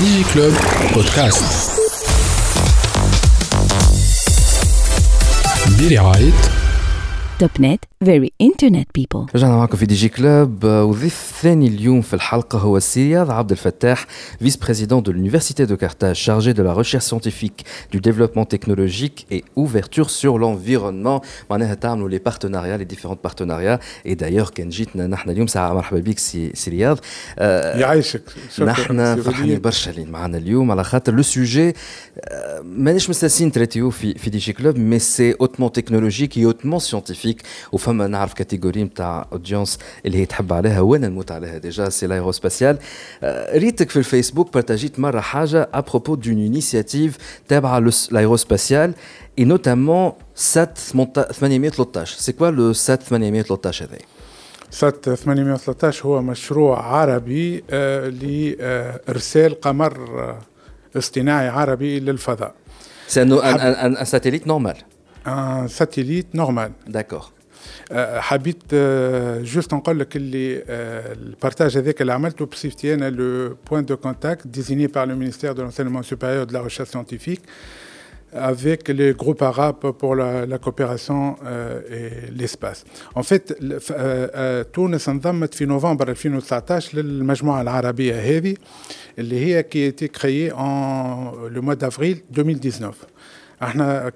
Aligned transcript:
DigiClub 0.00 0.54
Podcast. 0.94 1.44
Billy 5.76 5.98
Wright. 5.98 6.50
Topnet 7.38 7.89
very 8.03 8.29
internet 8.43 8.87
people 8.99 9.35
رجعنا 9.35 9.55
معكم 9.55 9.77
في 9.77 9.85
دي 9.85 9.95
جي 9.95 10.09
كلوب 10.09 10.63
وضيف 10.63 11.39
ثاني 11.41 11.67
اليوم 11.67 12.01
في 12.01 12.13
الحلقه 12.13 12.59
هو 12.59 12.77
السي 12.77 13.15
عبد 13.15 13.51
الفتاح 13.51 14.07
فيس 14.39 14.55
بريزيدون 14.57 15.03
de 15.03 15.11
l'université 15.11 15.65
de 15.65 15.75
Carthage 15.75 16.17
chargé 16.17 16.53
de 16.53 16.63
la 16.63 16.73
recherche 16.73 17.05
scientifique 17.05 17.65
du 17.91 17.99
développement 17.99 18.45
technologique 18.45 19.27
et 19.31 19.43
ouverture 19.55 20.09
sur 20.09 20.37
l'environnement 20.37 21.21
معناها 21.49 21.73
تعملوا 21.73 22.09
لي 22.09 22.17
بارتناريا 22.17 22.77
لي 22.77 22.83
ديفيرونت 22.83 23.19
بارتناريا 23.23 23.79
اي 24.05 24.13
دايوغ 24.15 24.49
كان 24.49 24.69
جيتنا 24.69 25.07
نحن 25.07 25.29
اليوم 25.29 25.47
ساعه 25.47 25.73
مرحبا 25.73 25.99
بك 25.99 26.19
سي, 26.19 26.51
سي 26.53 26.71
رياض 26.71 26.99
آه 27.39 27.79
يعيشك 27.79 28.21
نحن 28.59 29.21
فرحانين 29.21 29.59
برشا 29.61 29.91
اللي 29.91 30.05
معنا 30.05 30.37
اليوم 30.37 30.71
على 30.71 30.83
خاطر 30.83 31.13
لو 31.13 31.21
سوجي 31.21 31.73
آه 32.19 32.61
مانيش 32.61 33.09
مستانسين 33.09 33.51
تريتيو 33.51 33.89
في 33.89 34.13
في 34.13 34.29
دي 34.29 34.37
جي 34.37 34.53
كلوب 34.53 34.77
مي 34.77 34.99
سي 34.99 35.33
اوتمون 35.33 35.71
تكنولوجيك 35.71 36.37
اي 36.37 36.45
اوتمون 36.45 36.79
سيانتيفيك 36.79 37.41
وفما 37.71 37.88
نعرف 37.92 38.34
catégorie 38.34 38.84
نتاع 38.84 39.26
audience 39.32 39.78
اللي 40.06 40.18
هي 40.18 40.26
تحب 40.26 40.52
عليها 40.52 40.80
وأنا 40.80 41.08
نموت 41.08 41.30
عليها 41.30 41.58
déjà؟ 41.58 41.88
c'est 41.88 42.06
l'aérospatial 42.06 42.78
ريتك 43.54 43.90
في 43.90 43.96
الفيسبوك 43.96 44.54
بارتاجيت 44.54 44.98
مرة 45.00 45.20
حاجة 45.20 45.68
à 45.74 45.80
propos 45.80 46.14
d'une 46.14 46.46
initiative 46.46 47.18
تابعة 47.48 47.90
l'aérospatial 48.10 48.94
et 49.38 49.44
notamment 49.44 50.12
sat 50.34 50.78
813 50.78 52.18
c'est 52.18 52.32
quoi 52.32 52.50
le 52.50 52.72
sat 52.72 53.02
813 53.02 53.84
هذا؟ 53.84 53.98
سات 54.70 55.08
813 55.10 56.06
هو 56.06 56.22
مشروع 56.22 56.82
عربي 56.82 57.64
آه 57.70 58.08
لإرسال 58.08 59.60
قمر 59.60 60.20
آه، 60.20 60.38
اصطناعي 60.96 61.48
عربي 61.48 62.00
للفضاء. 62.00 62.54
سي 63.08 63.22
ان 63.22 64.04
ساتيليت 64.04 64.46
نورمال 64.46 64.76
ان 65.26 65.68
ساتيليت 65.68 66.26
نورمال 66.34 66.72
داكور 66.86 67.24
حبيت 68.17 68.75
جوست 69.43 69.73
نقول 69.73 69.99
لك 69.99 70.15
اللي 70.15 70.63
البارتاج 71.11 71.77
هذاك 71.77 72.01
اللي 72.01 72.13
عملته 72.13 72.45
بصفتي 72.45 72.93
انا 72.93 73.09
لو 73.09 73.57
بوين 73.71 73.85
دو 73.85 73.97
كونتاكت 73.97 74.47
ديزيني 74.47 74.87
بار 74.87 75.07
لو 75.07 75.15
مينيستير 75.15 75.51
دو 75.51 75.61
لونسينمون 75.61 76.03
سوبيريور 76.03 76.43
دو 76.43 76.53
لا 76.53 76.63
ريشيرش 76.63 76.89
سcientifique 76.89 77.41
avec 78.35 78.89
les 78.89 79.13
groupes 79.13 79.41
arabes 79.41 79.91
pour 79.91 80.15
la, 80.15 80.45
la 80.45 80.57
coopération 80.57 81.37
euh, 81.45 81.81
et 82.27 82.31
l'espace. 82.31 82.83
En 83.15 83.23
fait, 83.23 83.53
تونس 84.73 85.09
انضمت 85.09 85.53
في 85.53 85.65
نوفمبر 85.65 86.09
2019 86.09 86.97
للمجموعة 86.97 87.61
العربية 87.61 88.15
هذه 88.15 88.55
اللي 89.19 89.45
هي 89.45 89.63
qui 89.63 89.77
a 89.77 89.87
été 89.87 90.09
créée 90.09 90.51
en 90.51 91.31
le 91.49 91.61
mois 91.61 91.75
d'avril 91.75 92.17
2019. 92.31 93.05
إحنا 93.62 94.12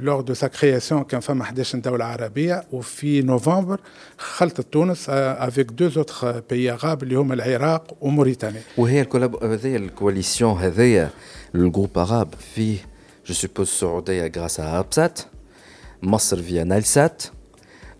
lors 0.00 0.20
de 0.20 0.34
sa 0.34 0.46
création 0.46 1.04
كان 1.04 1.20
فما 1.20 1.42
11 1.42 1.78
دولة 1.78 2.04
عربية 2.04 2.64
وفي 2.72 3.22
نوفمبر 3.22 3.80
خلطت 4.18 4.72
تونس 4.72 5.06
avec 5.10 5.66
deux 5.66 5.88
autres 5.88 6.40
pays 6.50 6.70
arabes 6.70 7.02
اللي 7.02 7.14
هما 7.14 7.34
العراق 7.34 7.96
وموريتانيا. 8.00 8.62
وهي 8.78 9.00
ال 9.00 9.06
collab 9.06 9.44
هذيا 9.44 9.76
ال 9.76 9.84
coalition 9.84 10.58
هذيا 10.58 11.10
ال 11.54 11.60
groupe 11.60 11.98
عرب 11.98 12.34
فيه 12.54 12.78
je 13.26 13.34
suppose 13.34 13.68
السعودية 13.68 14.32
grâce 14.36 14.60
Arabsat 14.60 15.20
مصر 16.02 16.42
via 16.42 16.64
Nilesat 16.64 17.22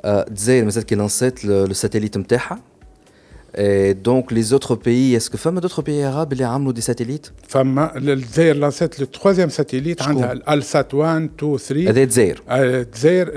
الجزائر 0.05 0.65
مازالت 0.65 0.89
كي 0.89 0.95
لانسيت 0.95 1.45
le 1.45 1.73
satellite 1.73 2.19
نتاعها 2.19 2.59
Et 3.59 3.95
donc 3.95 4.31
les 4.31 4.53
autres 4.53 4.77
pays, 4.77 5.15
est-ce 5.15 5.29
que 5.31 5.37
فما 5.37 5.61
d'autres 5.61 5.83
pays 5.83 6.03
arabes 6.05 6.33
اللي 6.33 6.45
عملوا 6.45 6.73
des 6.73 6.81
satellites؟ 6.81 7.27
فما 7.49 7.97
الجزائر 7.97 8.57
لانسيت 8.57 9.01
le 9.01 9.07
troisième 9.07 9.49
satellite 9.49 10.03
عندها 10.03 10.33
ال 10.55 10.65
sat 10.65 10.95
1 10.95 11.31
2 11.39 11.57
3 11.59 11.91
هذا 11.91 12.03
الجزائر 12.03 12.43
الجزائر 12.51 13.31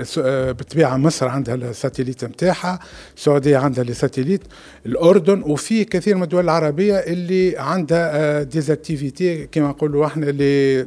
بالطبيعه 0.52 0.96
مصر 0.96 1.28
عندها 1.28 1.54
ال 1.54 1.61
satellite 1.61 2.24
نتاعها 2.24 2.78
السعودية 3.16 3.56
عندها 3.56 3.84
les 3.84 3.94
satellites 3.94 4.40
الأردن 4.86 5.42
وفي 5.42 5.84
كثير 5.84 6.16
من 6.16 6.22
الدول 6.22 6.44
العربية 6.44 6.94
اللي 6.94 7.58
عندها 7.58 8.42
des 8.42 8.68
activités 8.68 9.46
كما 9.46 9.68
نقولوا 9.68 10.06
إحنا 10.06 10.28
اللي 10.30 10.86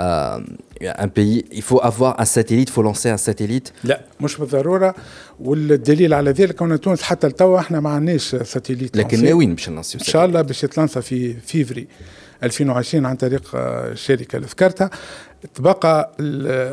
il 0.00 1.62
faut 1.62 1.80
avoir 1.82 2.20
un 2.20 2.24
satellite, 2.24 2.68
il 2.68 2.72
faut 2.72 2.82
lancer 2.82 3.10
un 3.10 3.16
satellite. 3.16 3.72
لا 3.84 4.00
مش 4.20 4.36
بالضرورة. 4.36 4.94
والدليل 5.40 6.14
على 6.14 6.30
ذلك 6.30 6.62
ان 6.62 6.80
تونس 6.80 7.02
حتى 7.02 7.26
لتوا 7.28 7.58
إحنا 7.58 7.80
ما 7.80 7.90
عندناش 7.90 8.36
satellite 8.36 8.96
لكن 8.96 9.24
ناويين 9.24 9.54
باش 9.54 9.68
نلانسيو 9.68 10.00
إن 10.00 10.06
شاء 10.06 10.24
الله 10.24 10.42
باش 10.42 10.64
يتلانسى 10.64 11.02
في 11.02 11.32
فيفري 11.34 11.86
2020 12.42 13.06
عن 13.06 13.16
طريق 13.16 13.50
الشركة 13.54 14.36
اللي 14.36 14.46
ذكرتها 14.46 14.90
تبقى 15.54 16.12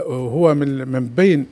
هو 0.08 0.56
من 0.56 0.88
من 0.88 1.06
بين 1.08 1.46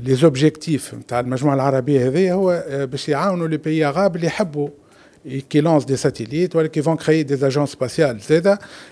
les 0.00 0.14
objectifs 0.14 0.94
نتاع 0.94 1.20
المجموعة 1.20 1.54
العربية 1.54 2.08
هذه 2.08 2.32
هو 2.32 2.64
باش 2.68 3.08
يعاونوا 3.08 3.48
les 3.48 3.56
pays 3.56 3.84
arabes 3.84 4.16
اللي 4.16 4.26
يحبوا 4.26 4.68
qui 5.48 5.60
lancent 5.60 5.86
des 5.86 5.96
satellites 5.96 6.54
ou 6.54 6.68
qui 6.68 6.80
vont 6.80 6.96
créer 6.96 7.24
des 7.24 7.42
agences 7.44 7.72
spatiales, 7.72 8.18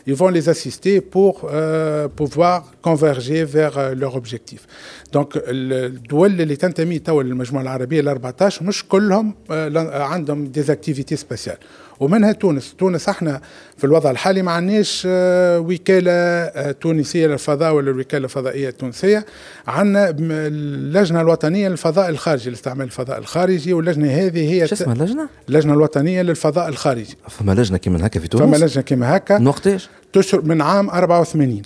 ils 0.06 0.14
vont 0.14 0.28
les 0.28 0.48
assister 0.48 1.00
pour 1.00 1.34
euh, 1.44 2.08
pouvoir 2.08 2.72
converger 2.82 3.44
vers 3.44 3.78
euh, 3.78 3.94
leur 3.94 4.16
objectif. 4.16 4.66
Donc 5.12 5.38
الدول 5.46 6.40
اللي 6.40 6.56
تنتمي 6.56 6.98
توا 6.98 7.22
للمجموعة 7.22 7.62
العربية 7.62 8.00
ال 8.00 8.08
14 8.08 8.64
مش 8.64 8.88
كلهم 8.88 9.34
عندهم 9.50 10.52
des 10.52 10.70
activités 10.70 11.16
spatiales. 11.16 11.58
ومنها 12.00 12.32
تونس 12.32 12.74
تونس 12.78 13.08
إحنا 13.08 13.40
في 13.76 13.84
الوضع 13.84 14.10
الحالي 14.10 14.42
ما 14.42 14.52
عندناش 14.52 15.02
وكالة 15.10 16.72
تونسية 16.72 17.26
للفضاء 17.26 17.74
ولا 17.74 17.90
الوكالة 17.90 18.24
الفضائية 18.24 18.68
التونسية 18.68 19.26
عندنا 19.66 20.14
اللجنة 20.18 21.20
الوطنية 21.20 21.68
للفضاء 21.68 22.08
الخارجي 22.08 22.50
لاستعمال 22.50 22.86
الفضاء 22.86 23.18
الخارجي 23.18 23.72
واللجنة 23.72 24.10
هذه 24.10 24.52
هي 24.52 24.66
شو 24.66 24.74
اسمها 24.74 24.94
اللجنة؟ 24.94 25.28
اللجنة 25.48 25.72
الوطنية 25.72 26.22
للفضاء 26.26 26.68
الخارجي. 26.68 27.16
فما 27.28 27.52
لجنة 27.52 27.78
كيما 27.78 28.06
هكا 28.06 28.20
في 28.20 28.28
تونس؟ 28.28 28.42
فما 28.42 28.64
لجنة 28.64 28.82
كيما 28.82 29.16
هكا. 29.16 29.38
من 29.38 29.46
وقتاش؟ 29.46 29.88
تشرف 30.12 30.44
من 30.44 30.62
عام 30.62 30.90
84 30.90 31.62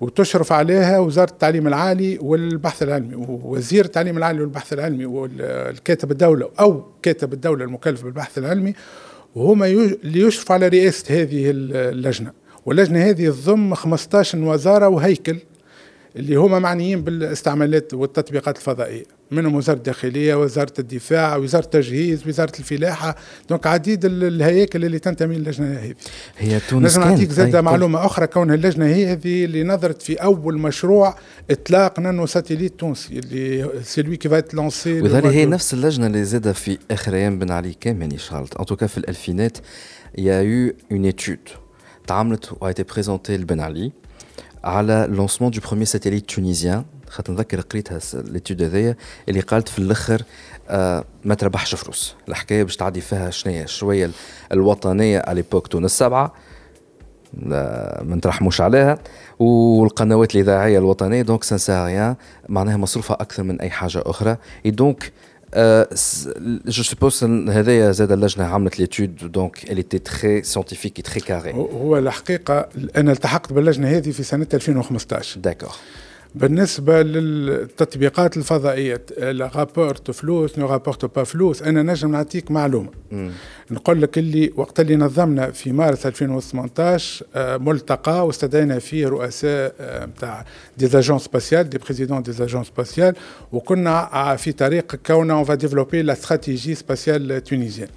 وتشرف 0.00 0.52
عليها 0.52 0.98
وزارة 0.98 1.30
التعليم 1.30 1.66
العالي 1.66 2.18
والبحث 2.18 2.82
العلمي 2.82 3.14
ووزير 3.14 3.84
التعليم 3.84 4.18
العالي 4.18 4.40
والبحث 4.40 4.72
العلمي 4.72 5.06
والكاتب 5.06 6.10
الدولة 6.10 6.50
أو 6.60 6.84
كاتب 7.02 7.32
الدولة 7.32 7.64
المكلف 7.64 8.04
بالبحث 8.04 8.38
العلمي 8.38 8.74
وهما 9.34 9.66
اللي 9.66 10.20
يشرف 10.20 10.52
على 10.52 10.68
رئاسة 10.68 11.22
هذه 11.22 11.50
اللجنة. 11.50 12.32
واللجنة 12.66 13.02
هذه 13.02 13.30
تضم 13.30 13.74
15 13.74 14.38
وزارة 14.38 14.88
وهيكل 14.88 15.38
اللي 16.16 16.36
هما 16.36 16.58
معنيين 16.58 17.02
بالاستعمالات 17.02 17.94
والتطبيقات 17.94 18.56
الفضائية. 18.56 19.04
منهم 19.30 19.54
وزارة 19.54 19.76
الداخلية 19.76 20.34
وزارة 20.34 20.72
الدفاع 20.78 21.36
وزارة 21.36 21.64
التجهيز 21.64 22.26
وزارة 22.26 22.52
الفلاحة. 22.58 23.16
donc 23.48 23.66
عديد 23.66 24.04
الهياكل 24.04 24.84
اللي 24.84 24.98
تنتمي 24.98 25.36
للجنة 25.36 25.72
هذه. 25.72 25.94
هي 26.38 26.60
تونس 26.60 26.82
لازم 26.82 27.00
نعطيك 27.00 27.30
زاد 27.30 27.56
معلومة 27.56 28.06
أخرى 28.06 28.26
كونها 28.26 28.54
اللجنة 28.54 28.86
هي 28.86 29.12
هذه 29.12 29.44
اللي 29.44 29.64
نظرت 29.64 30.02
في 30.02 30.14
أول 30.14 30.58
مشروع 30.58 31.16
إطلاق 31.50 32.00
nano 32.00 32.26
satellite 32.26 32.80
تونسي 32.80 33.18
اللي 33.18 33.70
c'est 33.82 34.16
qui 34.16 34.28
va 34.28 34.37
être 34.37 34.54
lancé 34.54 35.00
وذلك 35.00 35.26
هي 35.26 35.46
نفس 35.46 35.74
اللجنة 35.74 36.06
اللي 36.06 36.24
زادة 36.24 36.52
في 36.52 36.78
آخر 36.90 37.14
أيام 37.14 37.38
بن 37.38 37.50
علي 37.50 37.74
مانيش 37.86 38.32
غلط 38.32 38.60
en 38.60 38.66
tout 38.66 38.77
cas 38.77 38.86
في 38.86 38.98
الألفينات 38.98 39.58
il 40.18 40.40
y 40.40 40.72
a 40.92 40.94
eu 40.94 40.98
une 40.98 41.04
étude 41.04 41.38
تعملت 42.06 42.52
و 42.60 42.70
été 42.70 42.84
présentée 42.84 43.30
لبن 43.30 43.60
علي 43.60 43.92
على 44.64 45.06
lancement 45.10 45.50
du 45.50 45.60
premier 45.60 45.86
satellite 45.86 46.30
tunisien 46.30 46.84
خاطر 47.08 47.32
نذكر 47.32 47.60
قريتها 47.60 48.00
l'étude 48.14 48.62
هذيا 48.62 48.96
اللي 49.28 49.40
قالت 49.40 49.68
في 49.68 49.78
الأخر 49.78 50.22
آه 50.68 51.04
ما 51.24 51.34
تربحش 51.34 51.74
فلوس. 51.74 52.14
الحكاية 52.28 52.62
باش 52.62 52.76
تعدي 52.76 53.00
فيها 53.00 53.30
شنية؟ 53.30 53.66
شوية 53.66 54.10
الوطنية 54.52 55.22
à 55.26 55.34
l'époque 55.34 55.66
تونس 55.66 55.98
سبعه 55.98 56.32
ما 57.32 58.14
نترحموش 58.16 58.60
عليها. 58.60 58.98
والقنوات 59.38 60.34
الإذاعية 60.34 60.78
الوطنية 60.78 61.22
donc 61.22 61.44
ça 61.44 62.16
معناها 62.48 62.76
مصروفها 62.76 63.16
أكثر 63.20 63.42
من 63.42 63.60
أي 63.60 63.70
حاجة 63.70 64.02
أخرى. 64.06 64.36
et 64.66 64.70
donc 64.70 65.12
je 66.66 66.82
suppose 66.82 67.24
هذايا 67.24 67.92
زاد 67.92 68.12
اللجنة 68.12 68.44
عملت 68.44 68.78
l'étude 68.78 69.32
donc 69.32 69.58
était 69.58 69.98
très 69.98 70.42
scientifique 70.42 70.98
et 70.98 71.02
très 71.02 71.20
carré 71.20 71.54
هو 71.54 71.98
الحقيقة 71.98 72.68
أنا 72.96 73.12
التحقت 73.12 73.52
باللجنة 73.52 73.88
هذه 73.88 74.10
في 74.10 74.22
سنة 74.22 74.46
2015 74.54 75.40
d'accord 75.40 75.74
بالنسبة 76.36 77.02
للتطبيقات 77.02 78.36
الفضائية 78.36 79.02
rapporte 79.20 80.10
فلوس 80.10 80.58
ne 80.58 80.66
rapporte 80.66 81.04
pas 81.04 81.24
فلوس 81.24 81.62
أنا 81.62 81.82
نجم 81.82 82.10
نعطيك 82.12 82.50
معلومة. 82.50 82.88
مم. 83.12 83.30
نقول 83.70 84.02
لك 84.02 84.18
اللي 84.18 84.52
وقت 84.56 84.80
اللي 84.80 84.96
نظمنا 84.96 85.50
في 85.50 85.72
مارس 85.72 86.06
2018 86.06 87.26
آه، 87.34 87.56
ملتقى 87.56 88.26
واستدعينا 88.26 88.78
فيه 88.78 89.08
رؤساء 89.08 89.74
نتاع 89.80 90.44
des 90.78 90.86
agences 90.86 91.18
spatiales 91.18 91.68
des 91.70 91.78
présidents 91.78 92.22
des 92.22 92.32
agences 92.32 92.64
spatiales 92.64 93.14
وكنا 93.52 94.36
في 94.36 94.52
طريق 94.52 94.94
كونا 95.06 95.34
on 95.34 95.44
va 95.44 95.54
développer 95.54 96.02
la 96.02 96.12
stratégie 96.12 96.74
spatiale 96.74 97.44
tunisienne 97.44 97.88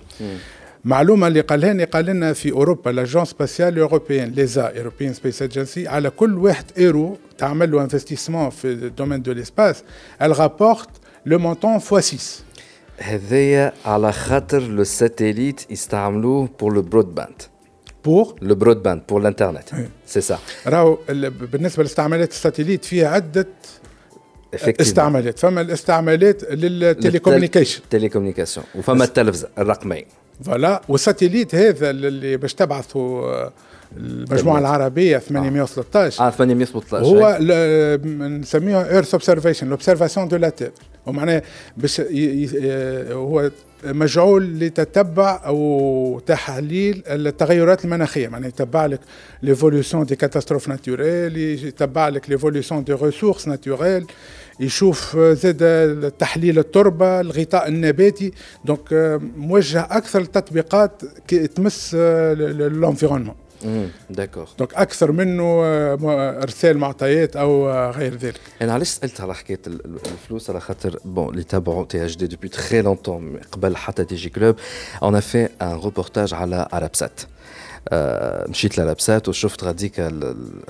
معلومة 0.90 1.28
اللي 1.28 1.42
قالها 1.42 1.74
لي 1.74 1.84
قال 1.84 2.06
لنا 2.06 2.34
في 2.34 2.52
أوروبا 2.52 2.90
l'agence 2.90 3.26
spatiale 3.26 3.80
européenne 3.80 4.30
l'ESA 4.30 4.74
European 4.78 5.14
Space 5.14 5.42
Agency 5.42 5.88
على 5.88 6.10
كل 6.10 6.38
واحد 6.38 6.66
إيرو 6.78 7.18
تعمل 7.38 7.72
له 7.72 7.84
investissement 7.84 8.50
في 8.50 8.68
ال 8.68 8.74
domaine 8.74 9.22
de 9.22 9.31
l'espace 9.31 9.84
rapporte 10.22 10.90
le 11.30 11.38
montant 11.38 11.80
x 11.80 12.00
6 12.00 12.44
هذايا 12.98 13.74
على 13.86 14.12
خاطر 14.12 14.62
le 14.62 14.84
satellite 14.84 15.72
يستعملوه 15.72 16.50
pour 16.60 16.74
le 16.74 16.81
broadband 16.81 17.42
pour 18.06 18.36
le 18.42 18.56
broadband 18.56 19.02
pour 19.10 19.22
الانترنت 19.22 19.70
c'est 20.06 20.22
ça 20.22 20.40
راهو 20.68 20.98
بالنسبة 21.52 21.84
لاستعمالات 21.84 22.32
ال 22.31 22.37
satellite 22.37 22.86
فيها 22.86 23.08
عدة 23.10 23.48
استعمالات. 24.54 25.40
فما 25.40 25.62
الاستعمالات 25.62 26.44
لل 26.54 26.67
telecommunication 26.67 27.81
télécommunication 27.90 28.66
وفما 28.76 29.04
التلفزة 29.04 29.50
الرقمي 29.58 30.06
voilà. 30.44 30.81
وال 30.90 31.02
satellite 31.02 31.56
هذا 31.56 31.90
اللي 31.90 32.38
باش 32.38 32.54
تبعثوا 32.54 33.22
آه، 33.32 33.54
المجموعة 33.98 34.60
العربية 34.60 35.18
813 35.18 36.28
آه 36.28 36.30
813 36.30 37.06
هو 37.06 37.38
نسميه 38.28 38.82
Earth 38.90 39.14
observation 39.14 39.66
ال 39.68 39.73
observation 39.73 40.28
de 40.28 40.38
la 40.38 40.50
terre 40.50 40.72
ومعناه 41.06 41.44
باش 41.78 42.02
هو 43.12 43.52
مجعول 43.84 44.60
لتتبع 44.60 45.42
أو 45.46 46.22
تحليل 46.26 47.04
التغيرات 47.08 47.86
المناخية. 47.86 48.28
معناه 48.28 48.48
يتبع 48.48 48.86
لك 48.86 49.00
l'évolution 49.44 50.06
des 50.06 50.16
catastrophes 50.16 50.68
naturelles 50.68 51.38
يتبع 51.38 52.10
لك 52.10 52.30
l'évolution 52.30 52.84
des 52.84 52.94
ressources 52.94 53.48
naturelles 53.48 54.06
يشوف 54.60 55.18
زاد 55.18 56.14
تحليل 56.20 56.60
التربة 56.60 57.20
الغطاء 57.22 57.68
النباتي. 57.68 58.32
donc 58.66 59.20
موجه 59.38 59.82
أكثر 59.82 60.22
التطبيقات 60.22 61.02
تمس 61.56 61.96
l'environnement 61.96 63.36
داكور 64.10 64.48
دونك 64.60 64.74
أكثر 64.74 65.12
منه 65.12 65.64
إرسال 66.44 66.78
معطيات 66.78 67.36
أو 67.36 67.72
غير 67.92 68.16
ذلك. 68.16 68.40
أنا 68.62 68.74
علاش 68.74 68.88
سألت 68.88 69.22
على 69.22 69.36
حكاية 69.36 69.60
الفلوس؟ 69.68 70.50
على 70.50 70.60
خاطر 70.60 71.00
بون 71.06 71.30
اللي 71.30 71.44
تابعوا 71.44 71.86
تي 71.86 72.06
اش 72.06 72.18
دي 72.18 72.28
دوبي 72.28 72.48
تري 72.48 72.82
لونتون 72.82 73.38
قبل 73.52 73.76
حتى 73.76 74.06
تي 74.06 74.16
جي 74.16 74.30
كلوب 74.30 74.56
اون 75.04 75.20
في 75.20 75.50
ان 75.62 75.72
روبورتاج 75.72 76.34
على 76.34 76.68
ارابسات 76.74 77.22
مشيت 78.49 78.79
للابسات 78.79 79.29
وشفت 79.29 79.65
غاديك 79.65 80.09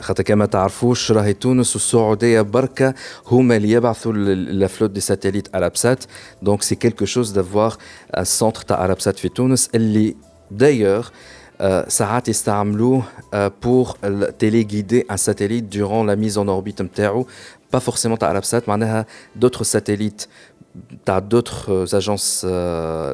خاطر 0.00 0.22
كما 0.22 0.46
تعرفوش 0.46 1.12
راهي 1.12 1.32
تونس 1.32 1.76
والسعوديه 1.76 2.40
بركه 2.40 2.94
هما 3.26 3.56
اللي 3.56 3.70
يبعثوا 3.70 4.12
لافلوت 4.12 4.90
دي 4.90 5.00
ساتيليت 5.00 5.54
ارابسات 5.54 6.04
دونك 6.42 6.62
سي 6.62 6.74
كيلكو 6.74 7.04
شوز 7.04 7.30
دافوار 7.30 7.76
ان 8.18 8.24
سونتر 8.24 8.62
تاع 8.62 8.84
ارابسات 8.84 9.18
في 9.18 9.28
تونس 9.28 9.70
اللي 9.74 10.16
دايوغ 10.50 11.08
ساعات 11.88 12.28
يستعملوه 12.28 13.02
بور 13.62 13.88
تيليغيدي 14.38 15.06
ان 15.10 15.16
ساتيليت 15.16 15.64
دورون 15.64 16.06
لا 16.06 16.14
ميز 16.14 16.38
اون 16.38 16.48
اوربيت 16.48 16.82
نتاعو 16.82 17.26
با 17.72 17.78
فورسيمون 17.78 18.18
تاع 18.18 18.30
ارابسات 18.30 18.68
معناها 18.68 19.06
دوتر 19.36 19.62
ساتيليت 19.62 20.26
تاع 21.06 21.18
دوتر 21.18 21.52
اجونس 21.92 22.46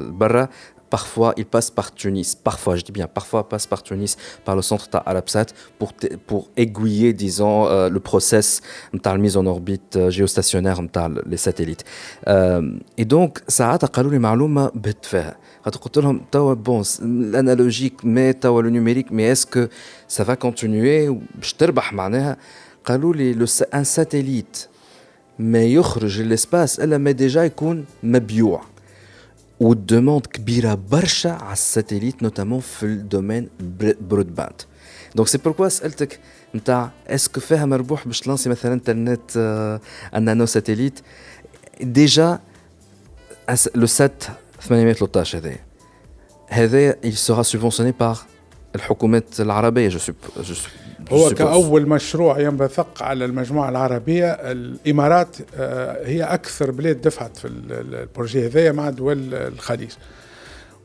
برا 0.01 0.49
Parfois, 0.95 1.35
il 1.37 1.47
passe 1.47 1.71
par 1.71 1.95
Tunis. 1.95 2.35
Parfois, 2.35 2.75
je 2.75 2.83
dis 2.83 2.91
bien, 2.91 3.07
parfois 3.07 3.49
passe 3.49 3.67
par 3.67 3.81
Tunis, 3.85 4.17
par 4.45 4.57
le 4.57 4.63
centre 4.63 4.89
Alapsat, 5.07 5.47
pour, 5.79 5.93
pour 6.27 6.49
aiguiller, 6.57 7.13
disons, 7.13 7.69
euh, 7.69 7.89
le 7.89 8.01
process 8.01 8.61
de 8.93 9.17
mise 9.17 9.37
en 9.37 9.47
orbite 9.47 9.95
euh, 9.95 10.11
géostationnaire 10.11 10.83
de 10.83 11.31
les 11.31 11.37
satellites. 11.37 11.85
Euh, 12.27 12.73
et 12.99 13.05
donc, 13.05 13.41
ça 13.47 13.71
a 13.71 13.77
قالوا 13.77 14.11
لي 14.11 14.19
معلومه 14.19 14.71
بتفاهه 14.75 15.37
خاطر 15.65 15.81
قلت 15.81 15.99
لهم 15.99 16.21
توا 16.33 16.55
بون 16.55 16.83
الانالوجيك 17.03 18.05
مي 18.05 18.33
توا 18.33 18.63
لو 18.63 18.69
نيميريك 18.69 19.13
مي 19.13 19.33
اسكو 19.33 19.67
سا 20.09 20.25
فا 20.25 20.35
كونتينيوي 20.35 21.19
باش 21.35 21.53
تربح 21.53 21.93
معناها 21.93 22.37
قالوا 22.85 23.15
لي 23.15 23.33
لو 23.33 23.47
ان 23.75 23.85
ساتيليت 23.85 24.67
ما 25.39 25.63
يخرج 25.63 26.21
للاسباس 26.21 26.81
الا 26.81 26.99
ما 26.99 27.11
ديجا 27.11 27.45
يكون 27.45 27.85
مبيوع 28.03 28.63
والدوموند 29.61 30.27
كبيره 30.27 30.75
برشا 30.91 31.31
على 31.31 31.53
الساتيليت 31.53 32.23
نوتامون 32.23 32.61
في 32.61 32.83
الدومين 32.83 33.49
برود 34.01 34.35
باند 34.35 34.63
دونك 35.15 35.29
سي 35.29 35.39
بوركوا 35.39 35.69
سالتك 35.69 36.21
نتاع 36.55 36.91
اسكو 37.07 37.41
فيها 37.41 37.67
مربوح 37.67 38.07
باش 38.07 38.21
تلانسي 38.21 38.49
مثلا 38.49 38.81
ترنت 38.81 39.37
ان 40.15 40.23
نانو 40.23 40.47
ساتيليت 40.47 41.01
ديجا 41.81 42.39
لو 43.75 43.87
سات 43.87 44.25
813 44.61 45.39
هذايا 45.39 45.59
هذايا 46.49 46.97
il 47.05 47.17
sera 47.17 47.45
subventionné 47.45 47.93
par 48.03 48.17
الحكومات 48.75 49.41
العربيه 49.41 49.89
جو 49.89 49.99
جو 50.41 50.55
هو 51.12 51.30
كأول 51.30 51.88
مشروع 51.90 52.40
ينبثق 52.40 53.04
على 53.04 53.26
المجموعة 53.26 53.70
العربية 53.70 54.32
الإمارات 54.32 55.38
آه، 55.58 56.08
هي 56.08 56.24
أكثر 56.24 56.72
بلاد 56.72 57.02
دفعت 57.02 57.38
في 57.38 57.48
ال 57.48 57.62
projet 57.62 58.46
هذايا 58.48 58.72
مع 58.72 58.90
دول 58.90 59.34
الخليج. 59.34 59.92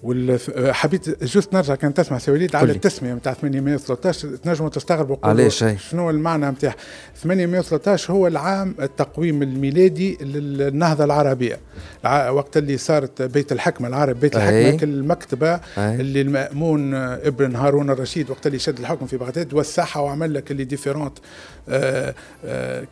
وحبيت 0.03 1.25
juste 1.25 1.55
نرجع 1.55 1.75
كان 1.75 1.95
تسمع 1.95 2.19
سي 2.19 2.31
وليد 2.31 2.57
على 2.57 2.73
التسمية 2.73 3.15
نتاع 3.15 3.33
813 3.33 4.37
تنجموا 4.37 4.71
تستغربوا 4.71 5.17
علاش 5.25 5.65
شنو 5.91 6.11
المعنى 6.11 6.47
نتاع 6.47 6.75
813 7.15 8.13
هو 8.13 8.27
العام 8.27 8.75
التقويم 8.81 9.43
الميلادي 9.43 10.19
للنهضة 10.21 11.05
العربية. 11.05 11.59
وقت 12.05 12.57
اللي 12.57 12.77
صارت 12.79 13.23
بيت 13.23 13.53
الحكمة 13.53 13.89
العرب 13.89 14.21
بيت 14.21 14.37
الحكمة 14.37 14.83
المكتبه 14.83 15.61
اللي 15.79 16.21
المأمون 16.21 16.95
ابن 16.95 17.57
هارون 17.57 17.91
الرشيد 17.91 18.31
وقت 18.31 18.47
اللي 18.47 18.59
شد 18.59 18.79
الحكم 18.79 19.07
في 19.07 19.17
بغداد 19.17 19.55
وسعها 19.55 19.99
وعمل 20.01 20.35
لك 20.35 20.51
اللي 20.51 20.65
différentes 20.65 21.19
آه 21.19 21.21
آه 21.21 21.60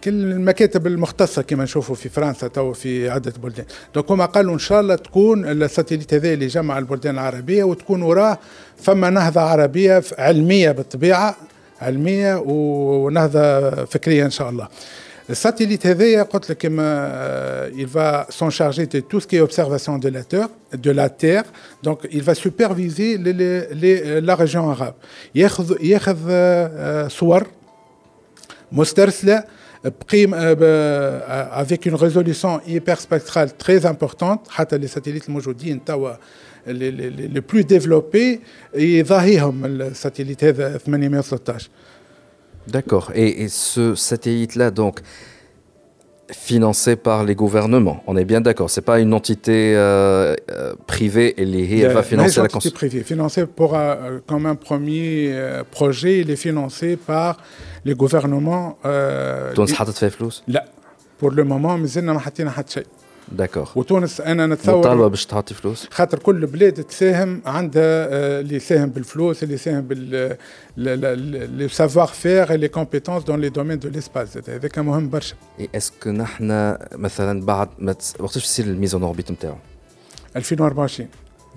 كل 0.04 0.32
المكاتب 0.32 0.87
المختصة 0.87 1.42
كما 1.42 1.64
نشوفوا 1.64 1.94
في 1.94 2.08
فرنسا 2.08 2.49
تو 2.49 2.73
في 2.73 3.11
عدة 3.11 3.32
بلدان. 3.42 3.64
donc 3.94 4.10
هما 4.11 4.25
قالوا 4.25 4.54
إن 4.54 4.58
شاء 4.58 4.80
الله 4.80 4.94
تكون 4.94 5.49
ال 5.48 5.55
satellite 5.55 6.14
هذا 6.14 6.32
اللي 6.32 6.47
جمع 6.47 6.78
البلدان 6.78 7.14
العربية 7.14 7.64
وتكون 7.64 8.02
وراه 8.02 8.38
فما 8.82 9.11
نهضة 9.11 9.40
عربية 9.40 10.02
علمية 10.18 10.70
بالطبيعة 10.70 11.37
علمية 11.80 12.42
ونهضة 12.47 13.70
فكرية 13.85 14.25
إن 14.25 14.30
شاء 14.30 14.50
الله. 14.50 14.68
الساتيليت 15.30 15.87
هذايا 15.87 16.23
قلت 16.23 16.50
لك 16.50 16.58
كما 16.58 17.70
il 17.75 17.87
va 17.87 18.26
s'en 18.30 18.50
charger 18.50 18.87
de 18.87 19.00
tout 19.00 19.20
ce 19.20 19.26
qui 19.26 19.37
est 19.37 19.40
observation 19.40 19.99
de 19.99 20.08
la 20.08 20.25
terre 20.25 20.49
de 20.73 20.90
la 20.90 21.08
terre. 21.11 21.44
Donc 21.82 22.08
il 22.11 22.23
va 22.23 22.35
superviser 22.35 23.18
les, 23.18 23.35
les, 23.82 24.20
la 24.20 24.35
région 24.35 24.70
arabe. 24.70 24.94
ياخذ 25.35 25.76
ياخذ 25.85 26.18
صور 27.08 27.47
مسترسله 28.71 29.43
بقيم 29.85 30.33
avec 31.51 31.85
une 31.85 31.95
résolution 31.95 32.62
hyperspectrale 32.67 33.50
très 33.57 33.85
importante 33.85 34.50
حتى 34.50 34.77
les 34.77 34.88
satellites 34.88 35.27
الموجودين 35.27 35.83
توا 35.85 36.13
les 36.67 37.41
plus 37.41 37.63
développés 37.63 38.39
يضاهيهم 38.75 39.65
الساتيليت 39.65 40.43
هذا 40.43 40.77
813 40.77 41.69
D'accord. 42.67 43.12
Et, 43.13 43.43
et, 43.43 43.50
ce 43.50 43.93
satellite-là, 43.93 44.71
donc, 44.71 45.01
financé 46.31 46.95
par 46.95 47.23
les 47.23 47.35
gouvernements, 47.35 48.03
on 48.07 48.17
est 48.17 48.25
bien 48.25 48.41
d'accord. 48.41 48.69
C'est 48.69 48.81
pas 48.81 49.00
une 49.00 49.13
entité 49.13 49.73
euh, 49.75 50.35
euh, 50.51 50.73
privée 50.88 51.39
et 51.41 51.45
les 51.45 51.88
va 51.88 52.03
financer 52.03 52.41
la 52.41 52.47
construction. 52.47 52.75
privée, 52.75 53.03
financé 53.03 53.45
pour 53.45 53.75
euh, 53.75 54.19
comme 54.25 54.45
un 54.45 54.55
premier 54.55 55.29
euh, 55.31 55.63
projet, 55.69 56.19
il 56.19 56.31
est 56.31 56.38
financé 56.38 56.97
par 56.97 57.38
les 57.88 57.95
gouvernements. 57.95 58.76
Euh, 58.85 59.54
تونس 59.54 59.73
حطت 59.73 59.97
فيه 59.97 60.09
فلوس؟ 60.09 60.42
لا. 60.49 60.64
Pour 61.23 61.30
le 61.30 61.45
moment, 61.45 61.76
مازلنا 61.76 62.12
ما 62.12 62.18
حطينا 62.21 62.50
حتى 62.50 62.73
شيء. 62.73 62.87
داكور 63.33 63.68
وتونس 63.76 64.21
أنا 64.21 64.47
نتصور 64.47 64.78
مطالبة 64.78 65.09
باش 65.09 65.26
تعطي 65.26 65.54
فلوس 65.54 65.88
خاطر 65.90 66.18
كل 66.18 66.47
بلاد 66.47 66.73
تساهم 66.73 67.42
عندها 67.47 68.09
آه، 68.11 68.40
اللي 68.40 68.57
يساهم 68.57 68.90
بالفلوس 68.90 69.42
اللي 69.42 69.54
يساهم 69.54 69.80
بال 69.80 70.37
le 71.56 71.68
savoir 71.68 72.06
faire 72.06 72.52
les 72.52 72.68
compétences 72.68 73.25
dans 73.25 73.40
les 73.40 73.48
domaines 73.48 73.78
de 73.78 73.88
l'espace 73.88 74.38
هذاك 74.49 74.78
مهم 74.78 75.11
برشا 75.11 75.35
et 75.60 75.68
est-ce 75.75 75.98
que 75.98 76.10
نحن 76.11 76.76
مثلا 76.92 77.47
بعد 77.47 77.68
ما 77.78 77.95
وقتاش 78.18 78.45
تصير 78.45 78.64
ال 78.64 78.70
mise 78.70 78.92
en 78.92 79.02
orbite 79.02 79.30
نتاعو 79.30 79.57
2024 80.37 81.09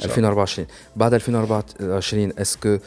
2024 0.06 0.68
بعد 0.96 1.14
2024 1.14 2.32
est-ce 2.32 2.58
que 2.66 2.80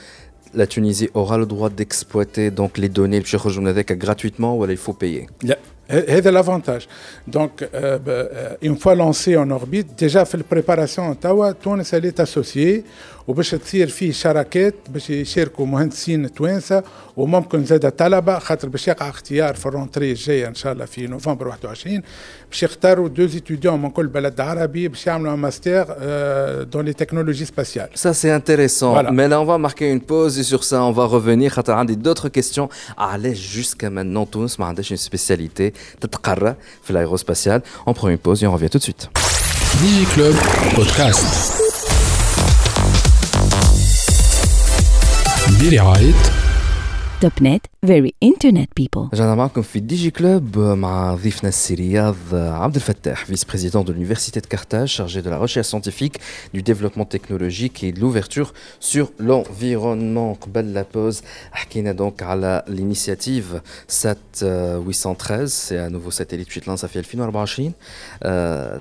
la 0.54 0.66
Tunisie 0.66 1.08
aura 1.14 1.38
le 1.38 1.46
droit 1.46 1.70
d'exploiter 1.70 2.50
donc 2.50 2.78
les 2.78 2.88
données 2.88 3.20
du 3.20 3.26
Chirurgenadec 3.26 3.92
gratuitement 3.98 4.56
ou 4.56 4.62
alors 4.62 4.72
il 4.72 4.76
faut 4.76 4.92
payer 4.92 5.26
إيه. 5.42 5.56
Et 5.90 6.22
de 6.22 6.30
l'avantage. 6.30 6.88
Donc, 7.26 7.60
euh, 7.60 7.98
euh, 8.08 8.56
une 8.62 8.78
fois 8.78 8.94
lancé 8.94 9.36
en 9.36 9.50
orbite, 9.50 9.98
déjà 9.98 10.24
fait 10.24 10.38
la 10.38 10.44
préparation 10.44 11.02
en 11.02 11.14
Tawa, 11.14 11.52
tout 11.52 11.76
est 11.78 12.20
associé. 12.20 12.84
وباش 13.27 13.51
تصير 13.51 13.87
فيه 13.87 14.11
شراكات 14.11 14.75
باش 14.89 15.09
يشاركوا 15.09 15.65
مهندسين 15.65 16.33
توانسه 16.33 16.83
وممكن 17.17 17.65
زاد 17.65 17.91
طلبه 17.91 18.39
خاطر 18.39 18.69
باش 18.69 18.87
يقع 18.87 19.09
اختيار 19.09 19.55
في 19.55 19.65
الرونتري 19.65 20.11
الجايه 20.11 20.47
ان 20.47 20.55
شاء 20.55 20.73
الله 20.73 20.85
في 20.85 21.07
نوفمبر 21.07 21.47
21 21.47 22.01
باش 22.49 22.63
يختاروا 22.63 23.07
دو 23.07 23.27
ستوديون 23.27 23.81
من 23.81 23.89
كل 23.89 24.07
بلد 24.07 24.39
عربي 24.41 24.87
باش 24.87 25.07
يعملوا 25.07 25.35
ماستر 25.35 25.85
دون 26.63 26.85
لي 26.85 26.93
تكنولوجي 26.93 27.45
سباسيال 27.45 27.87
Ça 27.95 28.13
c'est 28.13 28.31
intéressant. 28.31 28.91
Voilà. 28.93 29.11
Mais 29.11 29.27
là 29.27 29.41
on 29.41 29.45
va 29.45 29.57
marquer 29.57 29.87
une 29.95 30.01
pause 30.01 30.39
et 30.39 30.43
sur 30.43 30.63
ça 30.63 30.83
on 30.83 30.91
va 30.91 31.05
revenir 31.05 31.47
خاطر 31.47 31.73
عندي 31.73 31.95
d'autres 31.95 32.29
questions. 32.29 32.69
علاش 32.97 33.57
jusqu'à 33.57 33.89
maintenant 33.89 34.29
تونس 34.31 34.59
ما 34.59 34.65
عندهاش 34.65 34.93
une 34.93 35.09
spécialité 35.09 35.73
تتقرى 36.01 36.55
في 36.83 36.93
l'aérospatial. 36.93 37.61
On 37.87 37.93
prend 37.93 38.09
une 38.09 38.17
pause 38.17 38.43
et 38.43 38.47
on 38.47 38.53
revient 38.53 38.69
tout 38.69 38.77
de 38.77 38.83
suite. 38.83 39.09
Digi 39.81 40.05
Club 40.13 40.35
Podcast. 45.63 45.63
برعاية 45.71 46.13
توب 47.21 47.31
نت 47.41 47.65
فيري 47.85 48.13
انترنت 48.23 48.69
بيبل 48.77 49.09
رجعنا 49.13 49.35
معكم 49.35 49.61
في 49.61 49.79
ديجي 49.79 50.11
كلوب 50.11 50.59
مع 50.59 51.15
ضيفنا 51.15 51.49
السي 51.49 51.73
رياض 51.73 52.15
عبد 52.33 52.75
الفتاح 52.75 53.25
فيس 53.25 53.43
بريزيدون 53.43 53.85
de 53.85 53.89
l'université 53.89 54.39
de 54.41 54.47
Carthage 54.55 54.89
chargé 54.89 55.21
de 55.21 55.29
la 55.29 55.37
recherche 55.37 55.67
scientifique 55.67 56.17
du 56.53 56.61
développement 56.61 57.05
technologique 57.05 57.83
et 57.83 57.91
de 57.91 57.99
l'ouverture 57.99 58.53
sur 58.79 59.11
l'environnement 59.19 60.33
قبل 60.41 60.73
la 60.73 60.83
pause 60.95 61.23
حكينا 61.51 61.93
donc 61.93 62.23
على 62.23 62.63
l'initiative 62.67 63.61
SAT 63.87 64.43
813 64.43 65.51
c'est 65.53 65.77
un 65.77 65.89
nouveau 65.89 66.11
satellite 66.11 66.49
qui 66.49 66.61
lance 66.69 66.85
في 66.85 67.01
2024 67.01 67.71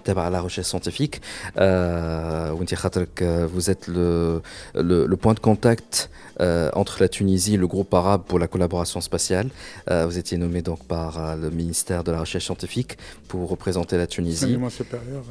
تابع 0.04 0.30
la 0.30 0.40
recherche 0.40 0.68
scientifique 0.68 1.20
وانت 1.56 2.75
خاطرك 2.75 3.48
vous 3.56 3.70
êtes 3.70 3.88
le, 3.88 4.40
le, 4.75 5.06
le 5.06 5.16
point 5.16 5.34
de 5.34 5.40
contact 5.40 6.08
euh, 6.40 6.70
entre 6.75 6.98
la 7.00 7.08
Tunisie 7.08 7.54
et 7.54 7.56
le 7.56 7.66
groupe 7.66 7.92
arabe 7.92 8.22
pour 8.28 8.38
la 8.38 8.46
collaboration 8.46 9.00
spatiale. 9.00 9.48
Euh, 9.90 10.06
vous 10.06 10.18
étiez 10.18 10.38
nommé 10.38 10.62
donc 10.62 10.84
par 10.84 11.18
euh, 11.18 11.34
le 11.34 11.50
ministère 11.50 12.04
de 12.04 12.12
la 12.12 12.20
Recherche 12.20 12.44
scientifique 12.44 12.96
pour 13.26 13.48
représenter 13.48 13.96
la 13.96 14.06
Tunisie. 14.06 14.56
L'enseignement 14.56 14.70
supérieur. 14.70 15.22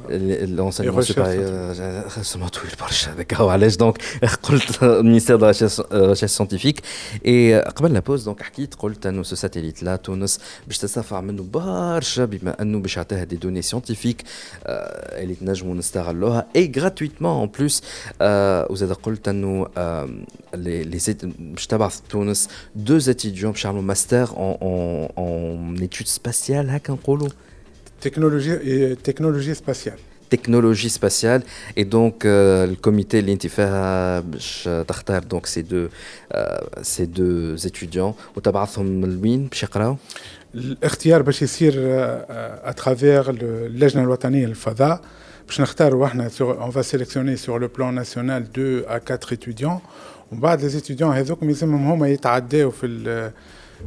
L'enseignement 0.48 1.02
supérieur. 1.02 1.74
donc 3.78 3.98
le 4.82 5.02
ministère 5.02 5.38
de 5.38 5.42
la 5.42 5.48
Recherche, 5.48 5.80
recherche 5.90 6.32
scientifique. 6.32 6.82
Et 7.24 7.54
قبل 7.54 7.92
la 7.92 8.02
pause 8.02 8.24
donc 8.24 8.42
حكيت 8.42 8.74
قلت 8.74 9.06
انه 9.06 9.22
ce 9.22 9.36
satellite 9.36 9.82
là 9.82 9.96
تونس 9.96 10.38
باش 10.66 10.78
تستنفع 10.78 11.20
منه 11.20 11.42
برشا 11.42 12.24
بما 12.24 12.62
انه 12.62 12.78
باش 12.78 12.96
يعطيها 12.96 13.24
des 13.24 13.36
données 13.44 13.70
scientifiques 13.70 14.24
اللي 14.66 15.34
تنجموا 15.34 15.74
نستغلوها 15.74 16.46
et 16.58 16.68
gratuitement 16.78 17.44
en 17.44 17.48
plus 17.58 17.82
وزاد 18.70 18.92
قلت 18.92 19.28
انه 19.28 19.66
les 20.54 20.91
باش 21.54 21.66
تبعث 21.66 22.00
تونس 22.08 22.48
deux 22.86 23.02
étudiants 23.08 23.46
باش 23.46 23.64
يعملوا 23.64 23.82
ماستر 23.82 24.26
en, 24.26 24.56
en, 24.60 25.12
en 25.18 25.82
études 25.84 26.08
spatiales 26.08 26.68
هكا 26.70 26.92
نقولوا 26.92 27.28
technologie 28.06 28.96
technologie 29.08 29.54
spatiale 29.54 29.98
technologie 30.30 30.90
spatiale 30.90 31.42
et 31.76 31.84
donc 31.84 32.24
euh, 32.24 32.66
le 32.66 32.76
comité 32.76 33.14
اللي 33.14 33.32
انت 33.32 33.46
فيها 33.46 34.20
باش 34.20 34.68
تختار 34.88 35.22
donc 35.22 35.46
ces 35.46 35.62
deux 35.62 35.88
euh, 36.34 36.38
ces 36.82 37.06
deux 37.06 37.66
étudiants 37.66 38.14
وتبعثهم 38.36 39.04
لوين 39.04 39.46
باش 39.46 39.62
يقراو 39.62 39.96
الاختيار 40.54 41.22
باش 41.22 41.42
يصير 41.42 41.74
اترافير 42.64 43.30
اللجنه 43.30 44.02
الوطنيه 44.02 44.46
للفضاء 44.46 45.00
باش 45.46 45.60
نختاروا 45.60 46.06
احنا 46.06 46.30
on 46.38 46.70
va 46.70 46.82
sélectionner 46.82 47.36
sur 47.36 47.58
le 47.58 47.68
plan 47.68 47.92
national 47.92 48.42
2 48.54 48.84
à 48.88 49.00
4 49.00 49.32
étudiants 49.32 49.80
ومن 50.31 50.41
بعد 50.41 50.61
les 50.61 50.69
étudiants 50.69 51.15
هذوك 51.15 51.43
يلزمهم 51.43 51.91
هما 51.91 52.07
يتعداو 52.07 52.71
في 52.71 52.85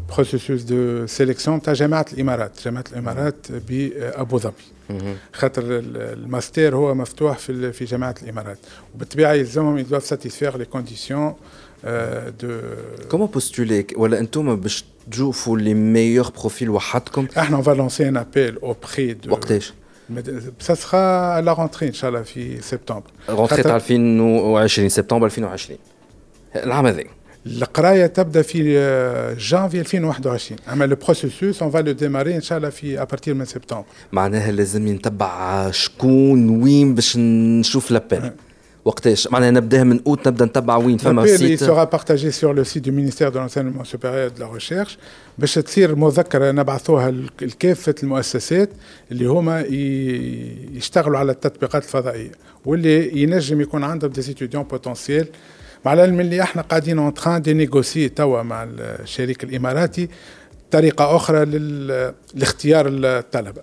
ال 0.08 0.14
processus 0.14 0.62
de 0.62 1.06
sélection 1.06 1.62
تاع 1.62 1.72
جامعة 1.72 2.06
الإمارات. 2.12 2.52
جامعة 2.64 2.84
الإمارات 2.92 3.52
بابو 3.68 4.38
ظبي 4.38 4.52
خاطر 5.32 5.62
الماستر 5.66 6.76
هو 6.76 6.94
مفتوح 6.94 7.38
في 7.38 7.72
في 7.72 7.84
جامعة 7.84 8.14
الإمارات. 8.22 8.58
وبالطبيعة 8.94 9.32
يلزمهم 9.32 9.78
ils 9.78 9.86
doivent 9.86 10.04
satisfaire 10.04 10.58
les 10.58 10.64
conditions 10.64 11.34
donc 12.40 12.60
comment 13.10 13.26
postuler 13.26 13.86
ولا 13.96 14.18
أنتم 14.18 14.56
باش 14.56 14.84
تشوفوا 15.10 15.58
les 15.58 15.74
meilleurs 15.74 16.30
profils 16.40 16.70
وحدكم؟ 16.70 17.26
إحنا 17.38 17.62
va 17.62 17.70
lancer 17.70 18.08
un 18.08 18.16
appel 18.16 18.56
auprès 18.56 19.14
de 19.14 19.32
وقتاش 19.32 19.72
sera 20.60 21.36
à 21.38 21.42
la 21.42 21.52
rentrée 21.52 21.82
إن 21.82 21.92
شاء 21.92 22.10
الله 22.10 22.22
في 22.22 22.60
سبتمبر. 22.60 23.10
rentrée 23.28 23.62
تاع 23.62 23.76
2020 23.76 24.88
سبتمبر 24.88 25.26
2020 25.26 25.78
العام 26.64 26.86
هذا. 26.86 27.02
القراية 27.46 28.06
تبدأ 28.06 28.42
في 28.42 28.62
جانفي 29.38 29.80
2021 29.80 30.58
اما 30.72 30.84
le 30.84 30.96
processus 30.96 31.62
on 31.62 31.70
va 31.70 31.78
le 31.78 31.92
démarrer 31.92 32.36
ان 32.36 32.40
شاء 32.40 32.58
الله 32.58 32.70
في 32.70 33.02
à 33.02 33.07
partir 33.07 33.34
من 33.34 33.44
سبتمبر 33.44 33.84
معناها 34.12 34.52
لازم 34.52 34.88
نتبع 34.88 35.70
شكون 35.70 36.62
وين 36.62 36.94
باش 36.94 37.16
نشوف 37.16 37.90
l'appel. 37.90 38.30
وقتاش؟ 38.84 39.28
معناها 39.28 39.50
نبدأها 39.50 39.84
من 39.84 40.00
أوت 40.06 40.28
نبدأ 40.28 40.44
نتبع 40.44 40.76
وين؟ 40.76 40.98
فما 40.98 41.26
site 41.26 41.64
ça 41.64 41.71
sera 41.71 41.84
partagé 41.84 42.30
sur 42.30 42.54
le 42.54 42.64
site 42.64 42.84
du 42.84 42.92
ministère 42.92 43.28
de 43.28 43.38
l'enseignement 43.38 43.84
supérieur 43.84 44.28
de 44.28 44.44
la 44.44 44.52
recherche 44.52 44.98
باش 45.38 45.54
تصير 45.54 45.94
مذكرة 45.94 46.50
نبعثوها 46.50 47.10
لكافه 47.40 47.94
المؤسسات 48.02 48.70
اللي 49.12 49.26
هما 49.26 49.60
يشتغلوا 50.74 51.18
على 51.18 51.32
التطبيقات 51.32 51.82
الفضائية. 51.84 52.32
واللي 52.64 53.22
ينجم 53.22 53.60
يكون 53.60 53.84
عندهم 53.84 54.10
des 54.10 54.22
étudiants 54.22 54.62
potentiels 54.62 55.26
مع 55.86 55.92
العلم 55.92 56.20
اللي 56.20 56.42
إحنا 56.42 56.62
قاعدين 56.62 56.98
en 56.98 57.14
train 57.14 57.42
de 57.42 57.52
négocier 57.54 58.08
توا 58.08 58.42
مع 58.42 58.68
الشريك 58.78 59.44
الإماراتي 59.44 60.08
طريقة 60.70 61.16
أخرى 61.16 61.44
لاختيار 62.34 62.86
الطلبة. 62.88 63.62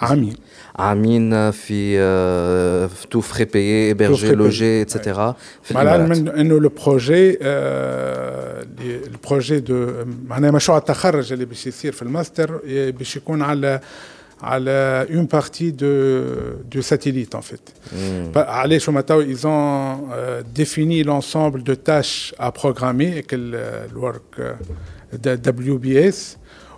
عامين 0.00 0.36
عامين 0.76 1.50
في 1.50 1.98
في 2.88 3.06
تو 3.10 3.20
فري 3.20 3.44
بيي 3.44 3.94
hébergé 3.94 4.24
لوجي 4.24 4.82
اتسيتيرا 4.82 5.36
في 5.62 5.74
مع 5.74 5.82
العلم 5.82 6.28
انه 6.28 6.60
لو 6.60 6.68
بروجي 6.86 7.38
البروجي 8.80 9.60
دو 9.60 9.92
معناها 10.28 10.50
مشروع 10.50 10.78
التخرج 10.78 11.32
اللي 11.32 11.44
باش 11.44 11.66
يصير 11.66 11.92
في 11.92 12.02
الماستر 12.02 12.60
باش 12.98 13.16
يكون 13.16 13.42
على 13.42 13.80
على 14.42 15.06
اون 15.14 15.26
بارتي 15.26 15.70
دو 15.70 16.22
دو 16.72 16.80
ساتيليت 16.80 17.34
ان 17.34 17.40
فيت 17.40 17.70
علاش 18.36 18.88
هما 18.88 19.00
تو 19.00 19.22
ils 19.22 19.46
ont 19.46 19.98
défini 20.58 21.02
l'ensemble 21.04 21.62
de 21.62 21.74
tâches 21.74 22.34
à 22.38 22.50
programmer 22.52 23.24
الورك 23.32 24.56
دبليو 25.12 25.76
بي 25.78 26.08
اس 26.08 26.36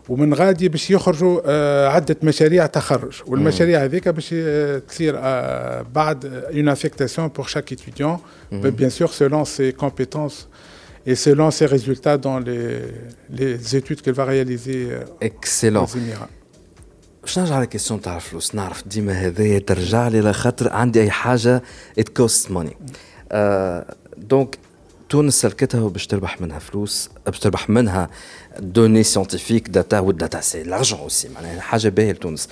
ومن 0.08 0.34
غادي 0.34 0.68
باش 0.68 0.90
يخرجوا 0.90 1.88
عده 1.88 2.16
مشاريع 2.23 2.66
تخرج 2.66 3.23
والمشاريع 3.26 3.84
هذيك 3.84 4.08
باش 4.08 4.34
تصير 4.88 5.14
بعد 5.82 6.44
اون 6.54 6.68
افيكتاسيون 6.68 7.28
بور 7.28 7.46
شاك 7.46 7.75
étudiant 7.75 8.18
bien 8.52 8.90
sûr 8.90 9.12
selon 9.12 9.44
ses 9.44 9.73
compétences 9.73 10.49
et 11.06 11.14
selon 11.14 11.50
ses 11.50 11.66
résultats 11.66 12.16
dans 12.26 12.38
les, 12.38 12.68
les 13.30 13.76
études 13.76 14.00
qu'il 14.02 14.12
va 14.20 14.25
réaliser 14.25 14.88
Excellent. 15.20 15.84
aux 15.84 15.96
Émirats. 15.99 16.28
باش 17.23 17.38
نرجع 17.38 17.54
على 17.54 17.66
كيسيون 17.66 18.00
تاع 18.00 18.16
الفلوس 18.16 18.54
نعرف 18.54 18.88
ديما 18.88 19.12
هذايا 19.12 19.58
ترجع 19.58 20.08
لي 20.08 20.20
لخاطر 20.20 20.73
عندي 20.73 21.00
اي 21.00 21.11
حاجه 21.11 21.62
ات 21.99 22.08
كوست 22.08 22.50
ماني 22.50 22.76
دونك 24.16 24.58
تونس 25.09 25.41
سلكتها 25.41 25.89
باش 25.89 26.07
تربح 26.07 26.41
منها 26.41 26.59
فلوس 26.59 27.09
باش 27.25 27.39
تربح 27.39 27.69
منها 27.69 28.09
données 28.59 29.03
scientifiques 29.03 29.69
data 29.69 30.00
وال 30.00 30.13
data 30.13 30.41
c'est 30.41 30.63
l'argent 30.63 31.00
aussi 31.00 31.29
معناها 31.29 31.61
حاجة 31.61 31.89
باهية 31.89 32.11
لتونس. 32.11 32.49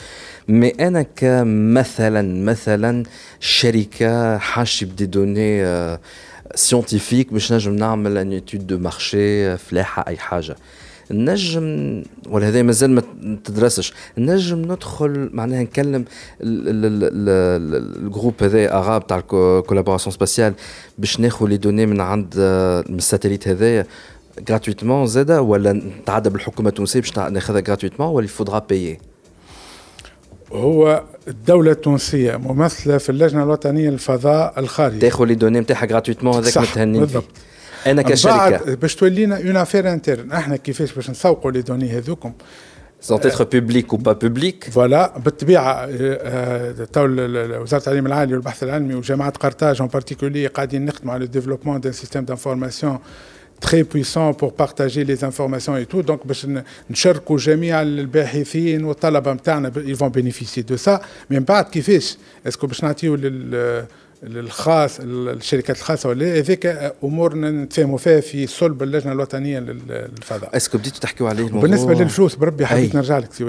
mais 0.48 0.70
أنا 0.70 1.02
كمثلا 1.02 2.44
مثلا 2.44 3.04
شركة 3.40 4.38
حاشتي 4.38 4.86
ب 4.86 4.91
des 4.91 5.06
données 5.06 5.98
scientifiques 6.56 7.34
باش 7.34 7.54
نجم 7.54 7.76
نعمل 7.76 8.18
une 8.18 8.32
étude 8.32 8.68
de 8.68 8.78
marché 8.78 9.58
فلاحة 9.58 10.06
أي 10.08 10.18
حاجة. 10.18 10.56
نجم 11.12 12.04
ولا 12.30 12.48
هذا 12.48 12.62
مازال 12.62 12.92
ما 12.92 13.02
تدرسش. 13.44 13.94
نجم 14.18 14.58
ندخل 14.58 15.30
معناها 15.34 15.62
نكلم 15.62 16.06
ال 16.42 16.69
groupe 16.69 18.34
هذا 18.44 18.74
arabe 18.74 19.08
تاع 19.08 19.18
ال 19.18 19.25
collaboration 19.25 20.14
spatiale 20.14 20.54
باش 20.98 21.20
ناخذ 21.20 21.46
les 21.46 21.58
données 21.58 21.86
من 21.86 22.02
عند 22.02 22.36
من 22.90 22.98
ال 22.98 23.03
satellite 23.03 23.48
هذايا 23.48 23.86
gratuitement 24.52 25.04
زاده 25.04 25.42
ولا 25.42 25.74
نتعدى 25.74 26.30
بالحكومة 26.30 26.70
التونسية 26.70 27.00
باش 27.00 27.18
ناخذها 27.18 27.62
gratuitement 27.62 28.00
ولا 28.00 28.26
il 28.26 28.34
faudra 28.34 28.60
payer 28.60 29.00
هو 30.52 31.04
الدولة 31.28 31.72
التونسية 31.72 32.36
ممثلة 32.36 32.98
في 32.98 33.10
اللجنة 33.10 33.44
الوطنية 33.44 33.90
للفضاء 33.90 34.60
الخارجي. 34.60 35.00
تاخذ 35.00 35.26
les 35.26 35.36
données 35.36 35.60
نتاعها 35.60 35.88
gratuitement 35.88 36.36
هذاك 36.36 36.58
متهنين 36.58 37.02
بالضبط. 37.02 37.30
أنا 37.92 38.02
كشركة. 38.02 38.76
باش 38.76 38.96
تولينا 38.96 39.38
une 39.38 39.58
affaire 39.58 39.94
interne 39.94 40.32
إحنا 40.32 40.56
كيفاش 40.56 40.94
باش 40.94 41.10
نسوقوا 41.10 41.52
les 41.52 41.62
données 41.62 41.98
هذوكم. 41.98 42.34
sont 43.02 43.20
à 43.20 43.24
titre 43.24 43.44
public 43.44 43.94
ou 43.94 43.98
pas 43.98 44.14
public 44.14 44.70
voilà 44.72 45.18
بالطبيعة 45.18 45.86
تو 46.86 47.06
وزارة 47.62 47.80
التعليم 47.80 48.06
العالي 48.06 48.34
والبحث 48.34 48.64
العلمي 48.64 48.96
وجامعة 48.96 49.32
قرطاج 49.32 49.82
en 49.82 49.88
particulier 49.88 50.48
قاعدين 50.48 50.86
نخدموا 50.86 51.14
على 51.14 51.24
ال 51.24 51.28
développement 51.28 51.80
d'un 51.80 51.92
système 51.92 52.26
d'information 52.26 53.00
très 53.66 53.84
puissant 53.84 54.34
pour 54.42 54.52
partager 54.54 55.04
les 55.04 55.24
informations 55.24 55.76
et 55.78 55.86
tout. 55.86 56.04
Donc 56.04 56.28
باش 56.28 56.48
نشاركوا 56.90 57.38
جميع 57.38 57.82
الباحثين 57.82 58.84
والطلبة 58.84 59.34
نتاعنا 59.34 59.72
ils 59.76 59.98
vont 59.98 60.10
bénéficier 60.10 60.64
de 60.64 60.78
ça. 60.78 61.00
Mais 61.30 61.32
من 61.32 61.40
بعد 61.40 61.66
كيفاش؟ 61.66 62.18
est-ce 62.48 62.61
que 62.61 62.68
باش 62.68 62.84
نعطيو 62.84 63.16
لل 63.16 63.86
للخاص 64.24 65.00
الشركات 65.00 65.78
الخاصة 65.78 66.10
ولا 66.10 66.26
هذيك 66.38 66.66
امور 67.04 67.36
نتفاهموا 67.38 67.98
فيها 67.98 68.20
في 68.20 68.48
صلب 68.48 68.84
اللجنة 68.84 69.12
الوطنية 69.12 69.60
للفضاء. 69.60 70.58
est-ce 70.58 70.71
que 70.71 70.78
بديتوا 70.78 71.00
تحكيوا 71.00 71.30
عليه 71.30 71.40
الموضوع 71.48 71.62
بالنسبة 71.62 71.94
للفلوس 71.94 72.36
بربي 72.36 72.66
حبيت 72.66 72.96
نرجع 72.96 73.18
لك 73.18 73.34
c'est 73.34 73.44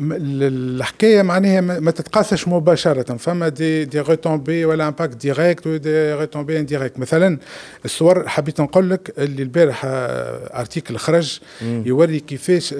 الحكاية 0.00 1.22
معناها 1.22 1.60
ما 1.60 1.90
تتقاسش 1.90 2.48
مباشرة 2.48 3.16
فما 3.16 3.48
des 3.48 3.84
des 3.84 4.00
retombées 4.00 4.64
ولا 4.64 4.88
impact 4.88 5.16
direct 5.16 5.66
و 5.66 5.78
des 5.78 6.14
retombées 6.14 6.58
indirectes 6.60 6.98
مثلا 6.98 7.38
الصور 7.84 8.28
حبيت 8.28 8.60
نقول 8.60 8.90
لك 8.90 9.14
اللي 9.18 9.42
البارح 9.42 9.80
article 9.84 10.96
خرج 10.96 11.40
يوري 11.62 12.20
كيفاش 12.20 12.74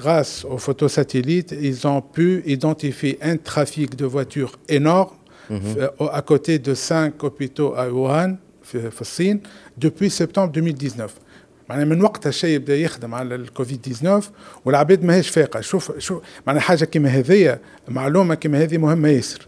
grâce 0.00 0.44
aux 0.44 0.56
photos 0.56 0.88
satellite 0.88 1.54
ils 1.54 1.86
ont 1.86 2.00
pu 2.18 2.42
identifier 2.46 3.18
un 3.22 3.36
trafic 3.50 3.96
de 3.96 4.04
voitures 4.04 4.52
énorme 4.68 5.10
à 6.00 6.22
côté 6.22 6.58
de 6.58 6.74
cinq 6.74 7.22
hôpitaux 7.24 7.74
à 7.74 7.88
Wuhan 7.88 8.36
في 8.62 9.00
الصين 9.00 9.40
depuis 9.84 10.10
septembre 10.10 10.50
2019 10.50 11.10
معناها 11.68 11.84
من 11.84 12.02
وقتها 12.02 12.30
الشيء 12.30 12.58
بدا 12.58 12.76
يخدم 12.76 13.14
على 13.14 13.34
الكوفيد 13.34 13.82
19 13.82 14.30
والعباد 14.64 15.04
ماهيش 15.04 15.28
فايقه 15.28 15.60
شوف 15.60 15.98
شوف 15.98 16.22
معناها 16.46 16.62
حاجة 16.62 16.84
كيما 16.84 17.08
هذيا 17.08 17.60
معلومة 17.88 18.34
كيما 18.34 18.62
هذه 18.62 18.78
مهمة 18.78 19.08
ياسر. 19.08 19.46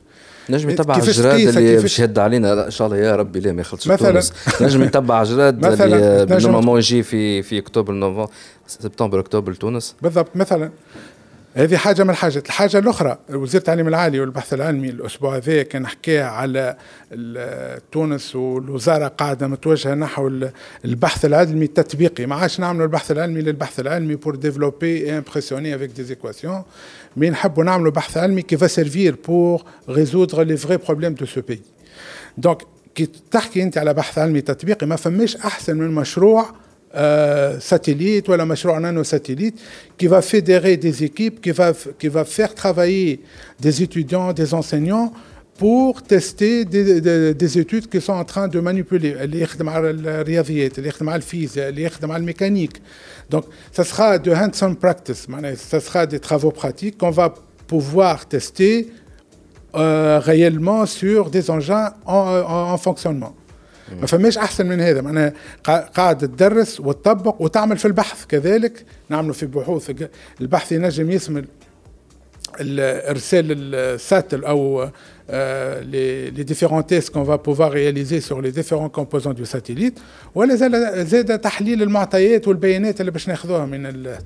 نجم 0.51 0.71
يتبع 0.71 0.99
جراد 0.99 1.41
اللي 1.41 1.77
باش 1.77 1.99
يهد 1.99 2.19
علينا؟ 2.19 2.67
إن 2.67 2.71
شاء 2.71 2.87
الله 2.87 2.99
يا 2.99 3.17
ربي 3.17 3.41
لا 3.41 3.53
ما 3.53 3.61
يخلصش 3.61 3.89
مثلا 3.89 4.23
نجم 4.61 4.83
يتبع 4.83 5.23
جراد 5.23 5.65
اللي 5.83 6.27
normalement 6.41 6.79
يجي 6.79 7.03
في 7.03 7.43
في 7.43 7.59
أكتوبر 7.59 7.93
نوفمبر 7.93 8.31
سبتمبر 8.67 9.21
أكتوبر 9.21 9.53
تونس 9.53 9.95
بالضبط 10.03 10.37
مثلا. 10.37 10.71
هذه 11.59 11.77
حاجة 11.77 12.05
من 12.05 12.11
الحاجات. 12.11 12.47
الحاجة 12.47 12.79
الأخرى 12.79 13.19
وزيره 13.31 13.61
التعليم 13.61 13.89
العالي 13.89 14.21
والبحث 14.21 14.55
العلمي 14.55 14.89
الأسبوع 14.89 15.37
هذا 15.37 15.63
كان 15.63 15.87
حكى 15.87 16.21
على 16.21 16.77
تونس 17.93 18.37
والوزارة 18.37 19.09
قاعدة 19.09 19.47
متوجهة 19.47 19.95
نحو 19.95 20.31
البحث 20.85 21.25
العلمي 21.25 21.65
التطبيقي. 21.65 22.27
ما 22.27 22.37
عادش 22.37 22.61
نعملوا 22.61 22.87
البحث 22.87 23.11
العلمي 23.11 23.41
للبحث 23.41 23.81
العلمي 23.81 24.15
pour 24.15 24.35
développer 24.35 25.19
impressionner 25.19 25.75
avec 25.75 25.91
des 25.91 26.11
équations 26.11 26.63
mais 27.17 27.31
نحبوا 27.31 27.65
نعملوا 27.65 27.93
بحث 27.93 28.17
علمي 28.17 28.43
qui 28.43 28.57
va 28.57 28.67
servir 28.67 29.17
pour 29.29 29.63
résoudre 29.89 30.43
les 30.43 30.57
vrais 30.57 30.77
problèmes 30.77 31.15
de 31.15 31.27
ce 31.27 31.41
pays 31.41 31.63
donc 32.39 32.63
كي 32.95 33.09
تحكي 33.31 33.63
أنت 33.63 33.79
على 33.79 33.95
بحث 33.95 34.19
علمي 34.19 34.41
تطبيقي 34.41 34.87
ما 34.87 34.97
فماش 34.97 35.37
أحسن 35.37 35.77
من 35.77 35.91
مشروع 35.91 36.47
euh, 36.96 37.60
satellite 37.60 38.28
ou 38.28 38.34
la 38.34 38.46
machine 38.46 38.70
nano-satellite 38.80 39.60
qui 39.98 40.08
va 40.08 40.22
fédérer 40.22 40.78
des 40.78 41.04
équipes, 41.04 41.42
qui 41.42 41.52
va, 41.52 41.74
qui 41.98 42.08
va 42.08 42.24
faire 42.24 42.54
travailler 42.54 43.22
des 43.60 43.82
étudiants, 43.82 44.32
des 44.32 44.54
enseignants 44.54 45.12
pour 45.58 46.02
tester 46.04 46.66
des, 46.66 47.02
des, 47.02 47.34
des, 47.34 47.58
études 47.60 47.88
qui 47.88 48.02
sont 48.02 48.14
en 48.14 48.26
train 48.26 48.48
de 48.48 48.60
manipuler 48.60 49.16
اللي 49.22 49.42
يخدم 49.42 49.70
على 49.70 49.90
الرياضيات 49.90 50.78
اللي 50.78 50.90
يخدم 50.90 51.10
على 51.10 51.18
الفيزياء 51.18 51.70
اللي 51.70 51.84
يخدم 51.84 52.12
على 52.12 52.22
الميكانيك 52.22 52.82
donc 53.32 53.44
ça 53.72 53.84
sera 53.84 54.18
de 54.18 54.32
hands-on 54.32 54.76
practice 54.76 55.30
معناها 55.30 55.56
ça 55.56 55.80
sera 55.80 56.06
des 56.06 56.20
travaux 56.20 56.52
pratiques 56.52 56.98
qu'on 56.98 57.12
va 57.12 57.34
pouvoir 57.68 58.28
tester 58.28 58.92
euh, 59.76 60.20
réellement 60.20 60.86
sur 60.86 61.30
des 61.30 61.50
engins 61.50 61.94
en, 62.06 62.14
en, 62.14 62.74
en 62.74 62.78
fonctionnement 62.78 63.36
ما 64.01 64.07
فماش 64.07 64.39
أحسن 64.39 64.67
من 64.67 64.81
هذا. 64.81 65.01
معناها 65.01 65.33
قاعد 65.95 66.19
تدرس 66.19 66.81
وتطبق 66.81 67.43
وتعمل 67.43 67.79
في 67.79 67.85
البحث. 67.85 68.27
كذلك 68.27 68.85
نعملوا 69.09 69.35
في 69.35 69.47
بحوث 69.47 69.91
البحث 70.41 70.73
ينجم 70.73 71.11
يشمل 71.11 71.45
ارسال 72.61 73.47
الساتل 73.75 74.45
أو 74.45 74.89
les, 75.29 76.31
les 76.39 76.45
différents 76.45 76.83
tests 76.83 77.11
qu'on 77.11 77.23
va 77.23 77.39
pouvoir 77.49 77.71
réaliser 77.71 78.21
sur 78.29 78.41
les 78.41 78.51
différents 78.51 78.89
composants 78.89 79.35
du 79.35 79.45
satellite. 79.45 80.01
ولا 80.35 80.55
زاد 81.05 81.39
تحليل 81.39 81.83
المعطيات 81.83 82.49
والبيانات 82.49 83.01
اللي 83.01 83.11
باش 83.11 83.29
ناخذوها 83.29 83.67
من 83.67 83.87
ال 83.87 84.19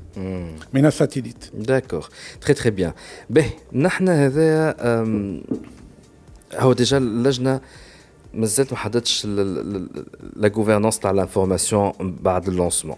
من 0.73 0.87
ال 0.87 0.92
satellite. 0.92 1.45
d'accord. 1.55 2.09
très 2.41 2.55
très 2.55 2.71
bien. 2.71 2.93
باهي 3.31 3.47
نحن 3.73 4.09
هذا 4.09 4.77
هو 6.55 6.73
déjà 6.73 6.97
اللجنه 6.99 7.61
مازلت 8.35 8.73
ما 8.73 8.79
حددتش 8.79 9.27
la 9.27 10.53
gouvernance 10.57 10.99
تاع 10.99 11.11
l'information 11.11 11.93
بعد 12.01 12.49
ال 12.49 12.54
lancement 12.54 12.97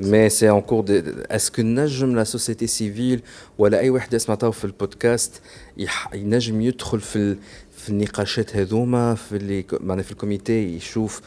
mais 0.00 0.28
c'est 0.28 0.50
encore 0.50 0.60
des 0.60 0.84
est-ce 0.84 1.02
que 1.30 1.62
نجم 1.62 2.16
la 2.16 2.24
société 2.24 2.66
civile 2.66 3.22
ولا 3.58 3.78
اي 3.78 3.90
واحد 3.90 4.14
يسمع 4.14 4.34
تو 4.34 4.50
في 4.50 4.64
البودكاست 4.64 5.40
ينجم 6.14 6.60
يدخل 6.60 7.00
في 7.00 7.36
في 7.76 7.88
النقاشات 7.88 8.56
هذوما 8.56 9.14
في 9.14 9.36
اللي 9.36 9.64
معناها 9.80 10.04
في 10.04 10.12
ال 10.12 10.21
comité 10.21 10.76
يشوف 10.76 11.20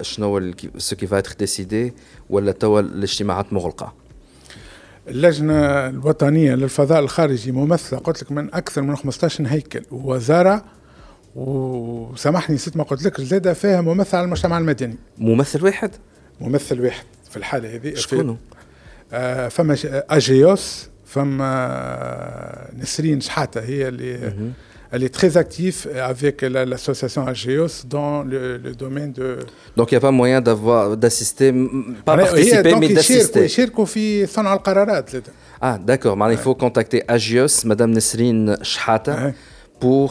شنو 0.00 0.52
ce 0.78 0.96
qu'ils 0.96 1.06
vont 1.06 1.22
décider 1.38 1.92
ولا 2.30 2.52
توا 2.52 2.80
الاجتماعات 2.80 3.52
مغلقه 3.52 3.92
اللجنة 5.08 5.88
الوطنية 5.88 6.54
للفضاء 6.54 7.00
الخارجي 7.00 7.52
ممثلة 7.52 7.98
قلت 7.98 8.22
لك 8.22 8.32
من 8.32 8.54
أكثر 8.54 8.82
من 8.82 8.96
15 8.96 9.46
هيكل 9.46 9.82
ووزارة 9.90 10.64
وسامحني 11.34 12.54
نسيت 12.54 12.76
ما 12.76 12.84
قلت 12.84 13.04
لك 13.04 13.20
زاده 13.20 13.52
فيها 13.52 13.80
ممثل 13.80 14.16
على 14.16 14.24
المجتمع 14.24 14.58
المدني. 14.58 14.96
ممثل 15.18 15.64
واحد؟ 15.64 15.90
ممثل 16.40 16.80
واحد 16.80 17.04
في 17.30 17.36
الحالة 17.36 17.74
هذه. 17.74 17.94
شكون 17.94 18.38
آه، 19.12 19.48
فما 19.48 19.76
آه، 19.86 20.04
أجيوس 20.10 20.88
فما 21.04 21.66
آه، 21.70 22.70
نسرين 22.78 23.20
شحاتة 23.20 23.60
هي 23.60 23.88
اللي 23.88 24.32
اللي 24.94 25.08
très 25.08 25.40
active 25.40 25.88
avec 25.88 26.44
l'association 26.44 27.28
اجيوس 27.28 27.86
dans 27.86 28.30
le 28.30 28.72
domaine 28.72 29.12
de 29.12 29.36
donc 29.76 29.92
y 29.92 29.98
a 29.98 30.01
pas 30.01 30.10
moyen 30.10 30.42
d'avoir 30.42 30.94
d'assister 30.94 31.50
pas 32.06 32.14
participer 32.14 32.74
mais 32.74 32.88
d'assister 32.88 33.40
يشاركوا 33.40 33.84
في 33.84 34.26
صنع 34.26 34.54
القرارات 34.54 35.10
آه 35.62 35.76
d'accord 35.76 36.14
معناها 36.14 36.34
il 36.34 36.41
faut 36.41 36.54
contacter 36.54 37.02
اجيوس 37.10 37.66
مدام 37.66 37.90
نسرين 37.90 38.56
شحاته 38.62 39.32
pour 39.82 40.10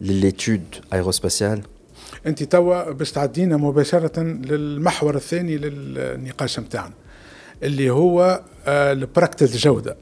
l'étude 0.00 0.64
aérospatiale 0.92 1.62
أنت 2.26 2.42
توا 2.42 2.92
باش 2.92 3.12
تعدينا 3.12 3.56
مباشرة 3.56 4.20
للمحور 4.22 5.16
الثاني 5.16 5.56
للنقاش 5.58 6.60
نتاعنا 6.60 6.94
اللي 7.62 7.90
هو 7.90 8.42
البراكتس 8.68 9.56
جودة 9.56 9.96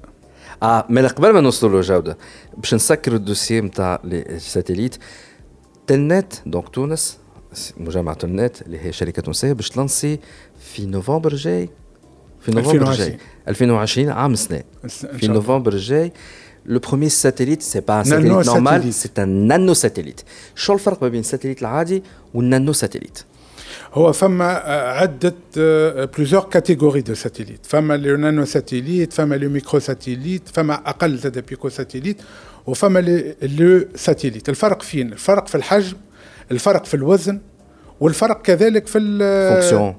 آه 0.62 0.86
من 0.88 1.06
قبل 1.06 1.30
ما 1.30 1.40
نوصلوا 1.40 1.76
للجودة 1.76 2.18
باش 2.56 2.74
نسكر 2.74 3.14
ال 3.14 3.20
dossier 3.20 3.60
نتاع 3.60 4.00
ال 4.04 4.14
satellite 4.14 4.96
Telnet 5.86 6.32
donc 6.46 6.68
تونس 6.68 7.18
مجمع 7.76 8.18
Telnet 8.24 8.62
اللي 8.62 8.80
هي 8.80 8.92
شركة 8.92 9.22
تونسية 9.22 9.52
باش 9.52 9.68
ت 9.68 9.76
lancer 9.76 10.18
في 10.60 10.86
نوفمبر 10.86 11.32
الجاي 11.32 11.68
في 12.40 12.50
نوفمبر 12.50 12.74
2020. 12.74 13.06
الجاي 13.06 13.18
2020 13.48 14.08
عام 14.08 14.34
سنة 14.34 14.62
في. 14.88 15.28
نوفمبر 15.28 15.72
الجاي 15.72 16.12
le 16.66 16.78
premier 16.78 17.08
satellite 17.08 17.62
c'est 17.62 17.80
pas 17.80 18.02
satellite 18.02 18.46
normal. 18.46 18.94
c'est 18.94 19.10
un 19.18 19.28
nanosatellite 19.28 20.20
شو 20.54 20.72
الفرق 20.74 21.02
ما 21.02 21.08
بين 21.08 21.20
ال 21.20 21.24
satellite 21.24 21.60
العادي 21.60 22.02
وال 22.34 22.72
nanosatellite 22.72 23.18
هو 23.94 24.12
فما 24.12 24.44
عدة 24.98 25.34
plusieurs 26.04 26.42
catégories 26.42 27.00
de 27.00 27.14
satellites 27.14 27.66
فما 27.66 27.96
les 27.96 28.16
nanosatellites 28.16 29.12
فما 29.12 29.34
les 29.34 29.48
microsatellites 29.48 30.42
فما 30.52 30.74
أقل 30.74 31.16
زاد 31.18 31.38
picosatellites 31.38 32.16
وفما 32.66 32.98
le 33.42 33.84
satellite 33.96 34.48
الفرق 34.48 34.82
فين؟ 34.82 35.12
الفرق 35.12 35.48
في 35.48 35.54
الحجم 35.54 35.96
الفرق 36.50 36.84
في 36.84 36.94
الوزن 36.94 37.40
والفرق 38.00 38.42
كذلك 38.42 38.86
في. 38.86 38.98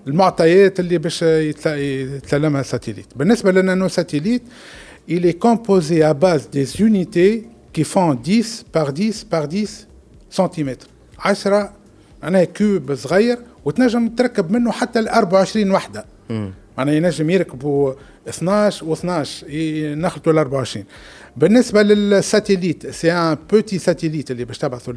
المعطيات 0.07 0.79
اللي 0.79 0.97
باش 0.97 1.21
يتسلمها 1.21 2.61
ال 2.61 2.66
satellite 2.66 3.05
بالنسبة 3.15 3.51
لل 3.51 3.87
nanosatellite 3.87 4.43
il 5.08 5.26
est 5.26 5.38
composé 5.38 6.02
à 6.02 6.14
base 6.14 6.48
des 6.50 6.80
unités 6.80 7.48
qui 7.72 7.84
font 7.84 8.14
10 8.14 8.64
par 8.72 8.92
10 8.92 9.24
par 9.24 9.48
10 9.48 9.86
سنتيمتر 10.30 10.86
10 11.26 11.68
معناها 12.22 12.44
كوب 12.44 12.94
صغير 12.94 13.38
وتنجم 13.64 14.08
تركب 14.08 14.50
منه 14.50 14.72
حتى 14.72 14.98
ال 14.98 15.08
24 15.08 15.70
وحده 15.70 16.04
معناها 16.78 16.94
ينجم 16.94 17.30
يركبوا 17.30 17.92
12 18.28 18.84
و 18.86 18.92
12 18.92 19.46
نخلطوا 19.94 20.32
ال 20.32 20.38
24 20.38 20.84
بالنسبه 21.36 21.82
للساتيليت 21.82 22.86
سي 22.90 23.12
ان 23.12 23.36
بوتي 23.50 23.78
ساتيليت 23.78 24.30
اللي 24.30 24.44
باش 24.44 24.58
تبعثوا 24.58 24.94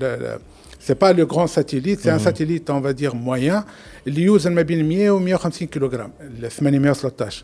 سي 0.80 0.94
با 0.94 1.06
لو 1.12 1.26
غران 1.26 1.48
ساتيليت 1.48 2.00
سي 2.00 2.14
ان 2.14 2.20
ساتيليت 2.20 2.70
اون 2.70 2.82
فا 2.82 2.92
دير 2.92 3.16
مويان 3.16 3.64
اللي 4.08 4.22
يوزن 4.22 4.52
ما 4.56 4.62
بين 4.62 4.90
100 4.90 5.12
و 5.12 5.20
150 5.20 5.68
كيلوغرام 5.68 6.12
ال 6.22 6.52
813 6.52 7.44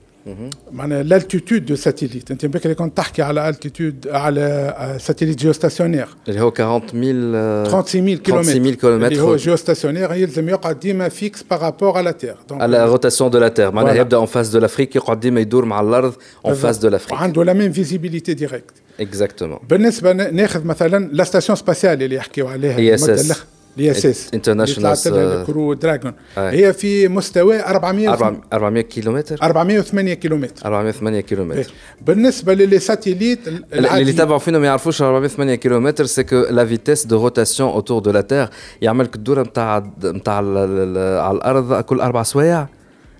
معناها 0.72 1.02
l'altitude 1.18 1.54
دو 1.58 1.74
ساتيليت 1.76 2.30
انت 2.30 2.46
بكري 2.46 2.74
كنت 2.74 2.96
تحكي 2.96 3.22
على 3.22 3.52
altitude 3.52 4.06
على 4.06 4.96
ساتيليت 5.00 5.38
جيوستاسيونير 5.38 6.08
اللي 6.28 6.40
هو 6.40 6.48
40000 6.48 7.70
36000 7.70 8.20
كيلومتر 8.20 8.50
36000 8.52 8.80
كيلومتر. 8.80 9.06
اللي 9.06 9.20
هو 9.22 9.36
جيوستاسيونير 9.36 10.12
يلزم 10.14 10.48
يقعد 10.48 10.80
ديما 10.80 11.08
فيكس 11.08 11.42
بارابور 11.42 11.96
على 11.96 12.12
تير 12.12 12.34
على 12.50 12.86
روتاسيون 12.86 13.30
دو 13.30 13.38
لا 13.38 13.48
تير 13.48 13.70
معناها 13.70 13.94
Voilà. 13.94 13.96
يبدا 13.96 14.16
اون 14.16 14.26
فاس 14.26 14.48
دو 14.48 14.58
لافريك 14.58 14.96
يقعد 14.96 15.20
ديما 15.20 15.40
يدور 15.40 15.64
مع 15.64 15.80
الارض 15.80 16.14
اون 16.46 16.54
فاس 16.54 16.78
دو 16.78 16.88
لافريك 16.88 17.12
وعنده 17.12 17.44
لا 17.44 17.52
ميم 17.52 17.72
فيزيبيليتي 17.72 18.34
ديريكت 18.34 18.74
اكزاكتومون 19.00 19.58
بالنسبه 19.70 20.12
ن- 20.12 20.34
ناخذ 20.36 20.64
مثلا 20.64 21.08
لا 21.12 21.24
ستاسيون 21.24 21.56
سباسيال 21.56 22.02
اللي 22.02 22.16
يحكيوا 22.16 22.50
عليها 22.50 22.76
ISS. 22.76 23.02
المدة 23.02 23.16
الأخ- 23.16 23.20
الاي 23.20 23.30
اس 23.30 23.42
اس 23.79 24.29
International 24.35 25.07
الكرو 25.07 25.73
دراجون. 25.73 26.13
هي 26.37 26.73
في 26.73 27.07
مستوى 27.07 27.59
400 27.63 28.09
400 28.53 28.81
كيلومتر؟ 28.83 29.37
408 29.43 30.13
كيلومتر. 30.13 30.65
408 30.65 31.17
إيه. 31.17 31.23
كيلومتر. 31.23 31.71
بالنسبة 32.01 32.53
ل 32.53 32.79
les 32.79 32.95
satellites 32.95 33.47
ال- 33.47 33.85
اللي 33.87 34.13
تابعوا 34.13 34.39
فينا 34.39 34.59
ما 34.59 34.65
يعرفوش 34.65 35.01
408 35.01 35.55
كيلومتر 35.55 36.05
c'est 36.05 36.23
que 36.23 36.35
la 36.49 36.65
vitesse 36.65 37.05
de 37.05 37.23
rotation 37.23 37.69
autour 37.69 37.99
de 38.01 38.11
la 38.11 38.21
terre 38.21 38.47
يعمل 38.81 39.09
الدوره 39.15 39.41
نتاع 39.43 39.91
نتاع 40.03 40.35
على 40.35 41.31
الأرض 41.31 41.81
كل 41.81 41.99
أربع 42.01 42.23
سوايع؟ 42.23 42.67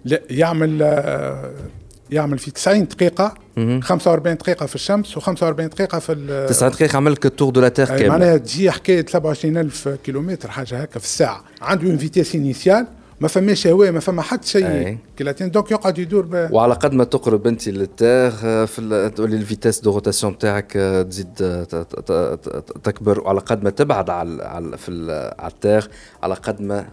لا 0.06 0.22
يعمل 0.30 0.84
آه، 0.84 1.52
يعمل 2.12 2.38
في 2.40 2.52
90 2.52 2.88
دقيقة 2.88 3.34
45 3.82 4.36
دقيقة 4.38 4.66
في 4.66 4.76
الشمس 4.76 5.20
و45 5.20 5.44
دقيقة 5.44 6.00
في 6.00 6.12
ال- 6.12 6.50
9 6.50 6.70
دقائق 6.70 6.96
عمل 6.96 7.12
لك 7.12 7.26
ال 7.26 7.30
tour 7.30 7.50
de 7.52 7.62
la 7.62 7.68
أي 7.68 7.72
كامل. 7.86 8.08
معناها 8.08 8.38
تجي 8.38 8.72
حكاية 8.72 9.06
27000 9.06 9.88
كيلومتر 10.04 10.52
حاجة 10.52 10.82
هكا 10.82 11.00
في 11.00 11.06
الساعة. 11.06 11.44
عنده 11.62 11.88
une 11.90 11.98
vitesse 11.98 12.36
initiale 12.36 12.88
ما 13.22 13.28
فماش 13.28 13.68
هواء 13.68 13.92
ما 13.92 14.00
فما 14.00 14.22
حتى 14.22 14.48
شيء. 14.48 14.68
أي. 14.68 14.98
كيلاتين. 15.18 15.52
donc 15.52 15.72
يقعد 15.72 15.98
يدور 16.00 16.26
ب... 16.26 16.50
وعلى 16.52 16.74
قد 16.74 16.94
ما 16.94 17.04
تقرب 17.04 17.48
أنت 17.48 17.68
لل 17.70 17.87
terre 17.87 18.32
آه، 18.44 18.66
في 18.66 19.12
تولي 19.16 19.36
ال 19.36 19.41
vitesse 19.41 19.80
de 19.80 19.92
rotation 19.94 20.38
تاعك 20.38 20.72
تزيد 21.10 21.28
آه، 21.42 22.38
تكبر. 22.84 23.20
وعلى 23.22 23.40
قد 23.40 23.64
ما 23.64 23.70
تبعد 23.70 24.10
على 24.10 24.44
على 24.44 24.78
في 24.78 24.92
على 25.40 25.52
ال 25.52 25.58
terre 25.58 25.90
على 26.24 26.34
قد 26.34 26.62
ما 26.62 26.86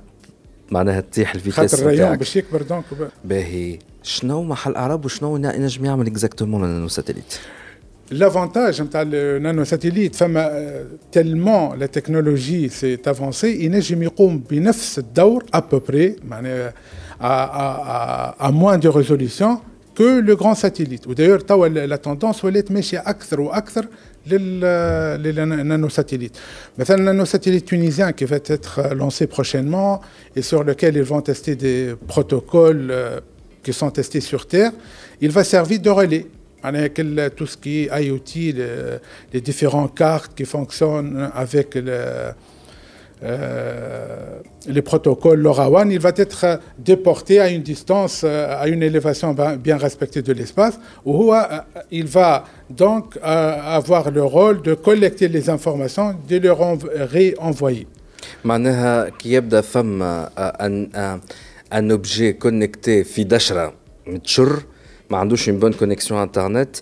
معناها 0.70 1.00
تطيح 1.00 1.34
ال 1.34 1.39
vitesse 1.39 1.74
خاطر 1.74 1.78
ال 1.90 1.95
rayon 1.95 2.16
باش 2.16 2.36
يكبر 2.36 2.62
donc. 2.62 2.84
باهي. 3.24 3.78
شنو 4.03 4.43
محل 4.43 4.75
اعراب 4.75 5.05
وشنو 5.05 5.35
ينجم 5.37 5.85
يعمل 5.85 6.07
اكزاكتومون 6.07 6.63
النانو 6.63 6.87
ساتيليت 6.87 7.33
L'avantage 8.11 8.81
نتاع 8.81 9.01
النانو 9.01 9.63
ساتيليت 9.63 10.15
فما 10.15 10.85
تلمون 11.11 11.79
لا 11.79 11.85
تكنولوجي 11.85 12.69
سي 12.69 12.97
افونسي 13.07 13.65
ينجم 13.65 14.03
يقوم 14.03 14.43
بنفس 14.49 14.99
الدور 14.99 15.43
ابوبري 15.53 16.15
معناها 16.23 16.73
à 18.39 18.51
moins 18.51 18.77
de 18.77 18.89
résolution 18.89 19.61
que 19.95 20.19
le 20.19 20.35
grand 20.35 20.55
satellite 20.55 21.07
ودايور 21.07 21.39
توا 21.39 21.67
لا 21.67 21.95
تندونس 21.95 22.45
ولات 22.45 22.71
ماشيه 22.71 23.03
اكثر 23.05 23.41
واكثر 23.41 23.87
لل 24.27 24.59
للنانو 25.23 25.89
ساتellite 25.89 26.37
مثلا 26.77 26.97
النانو 26.97 27.25
ساتellite 27.25 27.65
tunisien 27.65 28.11
qui 28.11 28.25
va 28.25 28.35
être 28.35 28.93
lancé 28.93 29.27
prochainement 29.27 30.01
et 30.35 30.41
sur 30.41 30.63
lequel 30.63 30.97
ils 30.97 31.03
vont 31.03 31.21
tester 31.21 31.55
des 31.55 31.95
protocoles 32.07 32.89
euh, 32.91 33.19
qui 33.67 33.73
sont 33.73 33.91
testés 33.91 34.21
sur 34.21 34.45
Terre 34.47 34.71
il 35.21 35.31
va 35.31 35.43
servir 35.43 35.79
de 35.79 35.89
relais 35.89 36.25
avec 36.71 36.97
le- 36.97 37.29
tout 37.29 37.45
ce 37.45 37.57
qui 37.57 37.73
est 37.83 38.03
IoT, 38.05 38.31
le- 38.59 38.99
les 39.33 39.41
différentes 39.41 39.93
cartes 40.03 40.31
qui 40.37 40.45
fonctionnent 40.45 41.29
avec 41.43 41.75
le, 41.75 41.99
euh, 43.23 44.39
les 44.67 44.81
protocoles 44.81 45.39
LoRaWAN, 45.39 45.89
il 45.89 45.99
va 45.99 46.11
être 46.15 46.59
déporté 46.79 47.39
à 47.39 47.49
une 47.49 47.61
distance, 47.61 48.21
euh, 48.23 48.61
à 48.61 48.67
une 48.67 48.83
élévation 48.83 49.33
bien 49.33 49.55
bien 49.67 49.77
respectée 49.77 50.21
de 50.21 50.33
l'espace, 50.33 50.75
où 51.05 51.33
euh, 51.33 51.41
il 51.91 52.05
va 52.07 52.45
donc 52.69 53.05
euh, 53.17 53.77
avoir 53.79 54.11
le 54.11 54.23
rôle 54.23 54.61
de 54.61 54.73
collecter 54.73 55.27
les 55.29 55.49
informations, 55.49 56.15
de 56.29 56.37
les 56.37 56.49
renv- 56.49 56.89
réenvoyer. 57.15 57.87
معناها 58.45 59.09
كي 59.09 59.31
يبدا 59.33 59.61
فما 59.61 60.29
ان 61.73 61.77
ان 61.77 61.91
اوبجي 61.91 62.33
كونكتي 62.33 63.03
في 63.03 63.23
دشره 63.23 63.73
متشر 64.07 64.63
ما 65.09 65.17
عندوش 65.17 65.49
اون 65.49 65.59
بون 65.59 65.73
كونيكسيون 65.73 66.21
انترنت 66.21 66.75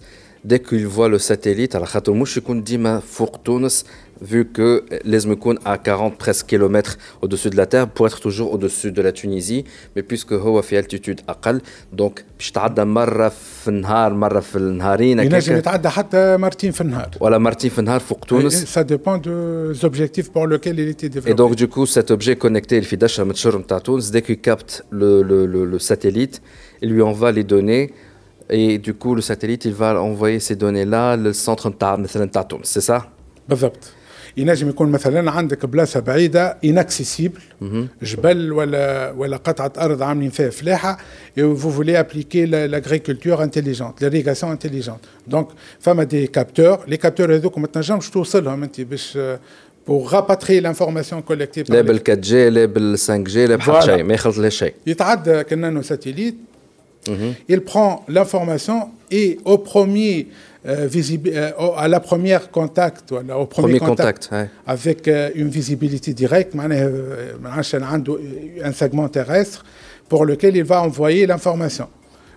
ديك 0.45 0.69
كو 0.69 0.75
يفوا 0.75 1.07
لو 1.07 1.17
ساتيليت 1.17 1.75
على 1.75 1.85
خاطر 1.85 2.13
مش 2.13 2.37
يكون 2.37 2.63
ديما 2.63 2.99
فوق 2.99 3.37
تونس 3.45 3.85
vu 4.21 4.45
que 4.45 4.83
لازم 5.05 5.31
يكون 5.31 5.57
à 5.65 5.77
40 5.77 6.17
presque 6.17 6.45
kilomètres 6.45 6.97
au-dessus 7.21 7.49
de 7.49 7.57
la 7.57 7.65
Terre 7.65 7.87
pour 7.87 8.05
être 8.07 8.19
toujours 8.19 8.53
au-dessus 8.53 8.91
de 8.91 9.01
la 9.01 9.11
Tunisie 9.11 9.63
mais 9.95 10.03
puisque 10.03 10.33
هو 10.33 10.61
في 10.61 10.81
altitude 10.81 11.19
أقل 11.29 11.61
donc 11.97 12.11
باش 12.37 12.51
تعدى 12.51 12.83
مرة 12.83 13.29
في 13.29 13.67
النهار 13.67 14.13
مرة 14.13 14.39
في 14.39 14.55
النهارين 14.55 15.19
ينجم 15.19 15.35
هكاك 15.35 15.57
يتعدى 15.57 15.89
حتى 15.89 16.37
مرتين 16.37 16.71
في 16.71 16.81
النهار. 16.81 17.09
ولا 17.19 17.37
مرتين 17.37 17.69
في 17.69 17.79
النهار 17.79 17.99
فوق 17.99 18.25
تونس 18.25 18.77
Ça 18.77 18.83
dépend 18.83 19.17
des 19.17 19.85
objectifs 19.85 20.29
pour 20.31 20.47
lesquels 20.47 20.79
il 20.79 20.89
était 20.89 21.09
développé. 21.09 21.31
Et 21.31 21.33
donc, 21.33 21.55
du 21.55 21.67
coup, 21.67 21.85
cet 21.85 22.11
objet 22.11 22.35
connecté, 22.35 22.77
il 22.77 22.85
fait 22.85 22.97
d'achat 22.97 23.25
Mitchur 23.25 23.59
Mtatoons, 23.59 24.05
dès 24.13 24.21
qu'il 24.21 24.39
capte 24.39 24.83
le, 24.91 25.21
le, 25.23 25.45
le, 25.45 25.65
le 25.65 25.79
satellite, 25.79 26.41
il 26.81 26.89
lui 26.89 27.01
envoie 27.01 27.31
les 27.31 27.43
données. 27.43 27.85
Et 28.49 28.77
du 28.77 28.93
coup, 28.93 29.13
le 29.15 29.21
satellite, 29.21 29.65
il 29.65 29.73
va 29.73 29.89
envoyer 30.01 30.39
ces 30.39 30.55
données-là, 30.55 31.17
le 31.17 31.31
centre 31.33 31.69
Mtatoons, 31.69 32.61
c'est 32.63 32.85
ça 32.89 32.99
بالضبط 33.49 33.94
ينجم 34.37 34.69
يكون 34.69 34.89
مثلا 34.89 35.31
عندك 35.31 35.65
بلاصه 35.65 35.99
بعيده 35.99 36.57
اناكسيسيبل 36.65 37.39
جبل 38.03 38.51
ولا 38.51 39.11
ولا 39.11 39.37
قطعه 39.37 39.73
ارض 39.85 40.03
عاملين 40.03 40.29
فيها 40.29 40.49
فلاحه 40.49 40.97
فو 41.37 41.55
فولي 41.55 41.99
ابليكي 41.99 42.45
لاغريكولتور 42.45 43.43
انتيليجونت 43.43 44.01
ليريغاسيون 44.01 44.51
انتيليجونت 44.51 44.99
دونك 45.27 45.47
فما 45.79 46.03
دي 46.03 46.27
كابتور 46.27 46.79
لي 46.87 46.97
كابتور 46.97 47.35
هذوك 47.35 47.57
ما 47.57 47.67
تنجمش 47.67 48.09
توصلهم 48.09 48.63
انت 48.63 48.81
باش 48.81 49.19
بور 49.87 50.13
راباتري 50.13 50.59
لانفورماسيون 50.59 51.21
كولكتي 51.21 51.63
لا 51.69 51.81
بال 51.81 51.99
4 52.09 52.15
جي 52.21 52.49
لا 52.49 52.65
بال 52.65 52.97
5 52.97 53.17
جي 53.17 53.47
لا 53.47 53.55
بحال 53.55 53.81
Voilà. 53.81 53.85
شيء 53.85 54.03
ما 54.03 54.13
يخلط 54.13 54.37
له 54.37 54.49
شيء 54.49 54.73
يتعدى 54.87 55.43
كنانو 55.43 55.81
ساتellite 55.81 56.35
il 57.53 57.61
prend 57.71 58.05
l'information 58.15 58.79
et 59.11 59.37
au 59.45 59.57
premier 59.57 60.15
euh, 60.27 60.44
euh, 60.66 60.86
visible, 60.88 61.30
euh, 61.32 61.52
à 61.76 61.86
la 61.86 62.00
première 62.00 62.50
contact, 62.50 63.12
au 63.12 63.46
premier, 63.46 63.78
contact, 63.78 64.30
avec 64.66 65.06
euh, 65.06 65.30
une 65.36 65.48
visibilité 65.48 66.12
directe, 66.12 66.56
un 66.56 67.62
segment 68.72 69.08
terrestre 69.08 69.64
pour 70.08 70.24
lequel 70.24 70.56
il 70.56 70.64
va 70.64 70.82
envoyer 70.82 71.24
l'information. 71.24 71.88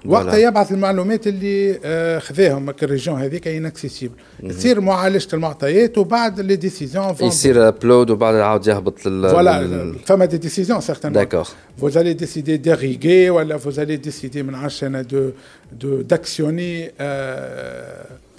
وقتها 0.05 0.37
يبعث 0.37 0.71
المعلومات 0.71 1.27
اللي 1.27 1.79
آه، 1.83 2.19
خذاهم 2.19 2.69
ال 2.83 2.89
région 2.89 3.21
هذيك 3.21 3.47
inaccessible 3.47 4.13
تصير 4.49 4.81
معالجة 4.81 5.27
المعطيات 5.33 5.97
وبعد 5.97 6.39
les 6.39 6.55
décisions 6.55 7.15
يصير 7.21 7.67
upload 7.67 8.09
وبعد 8.09 8.35
يعاود 8.35 8.67
يهبط 8.67 9.05
لل 9.05 9.29
voilà 9.29 9.93
فما 10.05 10.25
des 10.25 10.37
décisions 10.37 10.81
certaines 10.81 11.11
d'accord 11.13 11.47
vous 11.81 11.97
allez 11.97 12.13
décider 12.13 12.57
d'irriguer 12.57 13.29
ولا 13.29 13.57
vous 13.57 13.79
allez 13.79 13.97
décider 13.97 14.37
من 14.37 14.55
عشان 14.55 15.03
de 15.03 15.33
de 15.83 16.03
d'actionner 16.03 16.91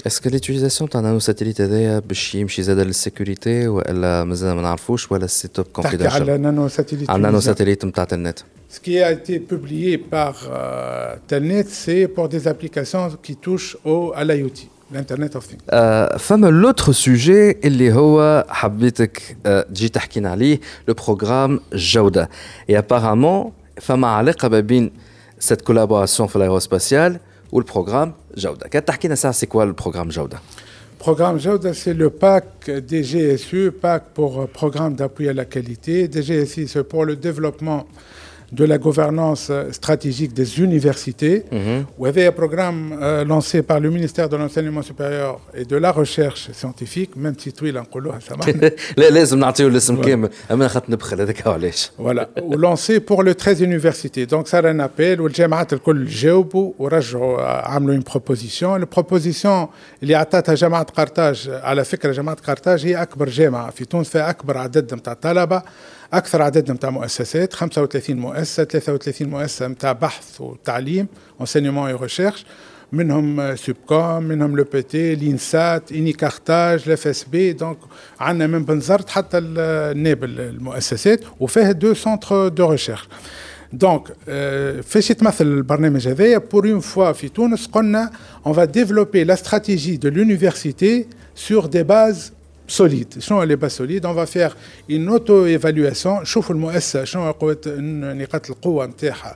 اسكو 0.08 0.30
ليتيليزاسيون 0.30 0.90
تاع 0.90 1.02
نانو 1.02 1.20
ساتيليت 1.20 1.62
هذايا 1.62 2.00
باش 2.00 2.36
يمشي 2.36 2.64
زاد 2.64 2.80
للسيكوريتي 2.80 3.68
ولا 3.68 4.24
مازال 4.24 4.56
ما 4.56 4.62
نعرفوش 4.62 5.12
ولا 5.12 5.28
سي 5.28 5.48
توب 5.48 5.66
كونفيدنشال 5.66 6.20
تحكي 6.20 6.32
على 6.32 6.38
نانو 6.38 6.68
ساتيليت 6.68 7.10
على 7.10 7.22
نانو 7.22 7.40
ساتيليت 7.40 7.86
نتاع 7.86 8.08
النت 8.14 8.40
Ce 8.76 8.80
qui 8.82 9.00
a 9.00 9.12
été 9.12 9.40
publié 9.40 9.98
par 9.98 10.36
euh, 10.52 11.16
Telnet, 11.28 11.66
c'est 11.82 12.10
pour 12.10 12.28
des 12.28 12.46
applications 12.54 13.04
qui 13.26 13.36
touchent 13.38 13.78
au, 13.86 14.12
à 14.14 14.26
l'IoT, 14.26 14.58
l'Internet 14.92 15.36
of 15.38 15.48
Things. 15.48 15.60
Euh, 15.72 16.18
فما 16.18 16.50
l'autre 16.50 16.92
sujet 16.92 17.66
اللي 17.66 17.94
هو 17.94 18.46
حبيتك 18.50 19.22
uh, 19.22 19.74
تجي 19.74 19.90
تحكينا 19.90 20.30
عليه 20.30 20.60
le 20.90 20.94
programme 20.94 21.60
جودة. 21.74 22.30
Et 22.72 22.76
apparemment 22.76 23.52
فما 23.82 24.08
علاقة 24.08 24.48
ما 24.48 24.60
بين 24.60 24.92
cette 25.40 25.62
collaboration 25.62 26.26
في 26.26 26.40
l'aérospatiale 26.40 27.20
ou 27.53 27.59
le 27.59 27.65
programme 27.65 28.13
Jauda. 28.37 28.67
C'est 29.33 29.47
quoi 29.47 29.67
le 29.67 29.73
programme 29.73 30.11
Jauda 30.11 30.41
Programme 30.99 31.39
Jauda, 31.39 31.73
c'est 31.73 31.95
le 31.95 32.11
PAC 32.11 32.71
des 32.71 33.03
GSU, 33.03 33.73
PAC 33.73 34.11
pour 34.13 34.47
Programme 34.49 34.95
d'appui 34.95 35.29
à 35.29 35.33
la 35.33 35.47
qualité. 35.47 36.09
Des 36.09 36.23
GSU, 36.23 36.69
c'est 36.69 36.85
pour 36.85 37.07
le 37.07 37.17
développement 37.17 37.87
de 38.52 38.66
la 38.66 38.78
gouvernance 38.78 39.52
stratégique 39.72 40.34
des 40.34 40.60
universités, 40.60 41.46
mm 41.52 41.76
où 41.98 42.06
il 42.06 42.08
y 42.08 42.10
avait 42.10 42.28
un 42.28 42.32
programme 42.32 42.98
euh, 43.02 43.24
lancé 43.26 43.62
par 43.62 43.80
le 43.80 43.90
ministère 43.90 44.28
de 44.30 44.38
l'Enseignement 44.38 44.82
supérieur 44.82 45.40
et 45.54 45.66
de 45.66 45.78
la 45.78 45.92
Recherche 45.92 46.52
scientifique, 46.52 47.16
même 47.16 47.36
si 47.38 47.52
tu 47.54 47.66
Voilà, 51.98 52.30
ou 52.42 52.56
lancé 52.58 53.00
pour 53.00 53.24
les 53.24 53.36
13 53.36 53.62
universités. 53.62 54.26
Donc 54.26 54.48
ça 54.48 54.60
a 54.60 54.68
un 54.68 54.80
appel, 54.80 55.22
où 55.22 55.28
le 55.28 55.34
جامعات 55.36 55.74
الكل 55.74 56.06
جاوبوا 56.06 56.74
ورجعوا 56.80 57.42
عملوا 57.42 57.96
une 57.96 58.04
proposition. 58.04 58.78
La 58.78 58.86
proposition 58.86 59.70
اللي 60.04 60.16
عطاتها 60.16 60.56
جامعة 60.56 60.84
قرطاج 60.84 61.50
على 61.64 61.86
فكرة 61.86 62.12
جامعة 62.12 62.38
قرطاج 62.48 62.86
هي 62.86 63.02
أكبر 63.02 63.30
جامعة 63.30 63.70
في 63.70 63.86
تونس 63.86 64.10
فيها 64.10 64.30
أكبر 64.30 64.58
عدد 64.58 64.94
نتاع 64.94 65.14
الطلبة 65.14 65.62
اكثر 66.14 66.42
عدد 66.42 66.72
نتاع 66.72 66.90
مؤسسات 66.90 67.54
35 67.54 68.16
مؤسسه 68.18 68.64
33 68.64 69.28
مؤسسه 69.28 69.68
نتاع 69.68 69.92
بحث 69.92 70.42
وتعليم 70.42 71.08
enseignement 71.42 71.88
et 71.90 72.06
recherche 72.06 72.46
منهم 72.92 73.56
سوبكوم 73.56 74.24
منهم 74.24 74.58
لو 74.58 74.64
بي 74.64 74.82
تي 74.82 75.16
لينسات 75.16 75.92
اني 75.92 76.14
كارتاج 76.14 76.84
الاف 76.88 77.08
اس 77.08 77.24
بي 77.24 77.54
دونك 77.54 77.78
عندنا 78.20 78.48
من 78.48 78.64
بنزرت 78.64 79.10
حتى 79.10 79.38
النابل 79.38 80.40
المؤسسات 80.40 81.20
وفيه 81.40 81.72
دو 81.72 81.94
سونتر 81.94 82.48
دو 82.48 82.70
ريشيرش 82.72 83.08
دونك 83.74 84.08
فاش 84.84 85.10
يتمثل 85.10 85.46
البرنامج 85.46 86.08
هذايا 86.08 86.38
بور 86.38 86.72
اون 86.72 86.80
فوا 86.80 87.12
في 87.12 87.30
تونس 87.30 87.68
قلنا 87.68 88.12
اون 88.46 88.54
فا 88.54 88.66
ديفلوبي 88.66 89.24
لا 89.24 89.34
استراتيجي 89.34 89.98
دو 89.98 90.10
لونيفرسيتي 90.10 91.06
سور 91.36 91.66
دي 91.66 91.84
باز 91.84 92.34
solide 92.70 93.20
شنو 93.20 93.44
اللي 93.44 93.56
باس 93.56 93.82
solide 93.82 94.06
on 94.06 94.14
va 94.14 94.26
faire 94.26 94.56
une 94.90 95.10
auto 95.10 95.46
évaluation 95.46 96.24
شوفوا 96.24 96.56
المؤسسه 96.56 97.04
شنو 97.04 97.32
قوه 97.32 97.58
نقاط 97.68 98.50
القوه 98.50 98.86
نتاعها 98.86 99.36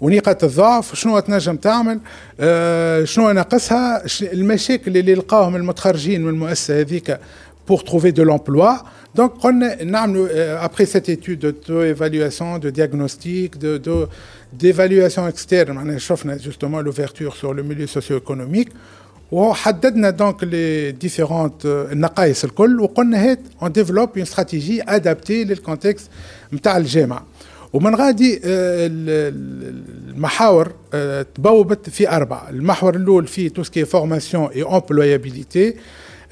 ونقاط 0.00 0.44
الضعف 0.44 0.94
شنو 0.94 1.18
تنجم 1.18 1.56
تعمل 1.56 2.00
آه 2.40 3.04
شنو 3.04 3.30
ناقصها 3.30 4.02
المشاكل 4.22 4.96
اللي 4.96 5.14
لقاهم 5.14 5.56
المتخرجين 5.56 6.22
من 6.22 6.28
المؤسسه 6.28 6.80
هذيك 6.80 7.18
pour 7.66 7.84
trouver 7.84 8.12
de 8.12 8.22
l'emploi. 8.22 8.84
Donc, 9.14 9.32
on 9.44 9.62
a, 9.62 10.60
après 10.60 10.86
cette 10.86 11.08
étude 11.08 11.40
d'auto-évaluation, 11.40 12.58
de 12.58 12.70
diagnostic, 12.70 13.56
d'évaluation 14.52 15.24
de, 15.24 15.28
externe, 15.28 15.78
on 15.82 15.88
a 15.88 16.38
justement 16.38 16.80
l'ouverture 16.80 17.36
sur 17.36 17.54
le 17.54 17.62
milieu 17.62 17.86
socio-économique. 17.86 18.70
وحددنا 19.31 20.09
donc 20.09 20.43
les 20.43 20.91
différentes 20.91 21.65
النقائص 21.65 22.43
الكل 22.43 22.79
وقلنا 22.79 23.31
هات 23.31 23.39
on 23.61 23.71
développe 23.71 24.09
une 24.09 24.21
stratégie 24.21 24.83
adaptée 24.83 25.43
لل 25.43 25.56
contexte 25.56 26.09
نتاع 26.53 26.77
الجامعة. 26.77 27.25
ومن 27.73 27.95
غادي 27.95 28.41
المحاور 30.13 30.71
تبوبت 31.35 31.89
في 31.89 32.09
أربعة. 32.09 32.49
المحور 32.49 32.95
الأول 32.95 33.27
فيه 33.27 33.49
tout 33.49 33.63
ce 33.63 33.72
qui 33.72 33.85
est 33.85 33.98
formation 33.98 34.36
et 34.36 34.45
employabilité 34.45 35.75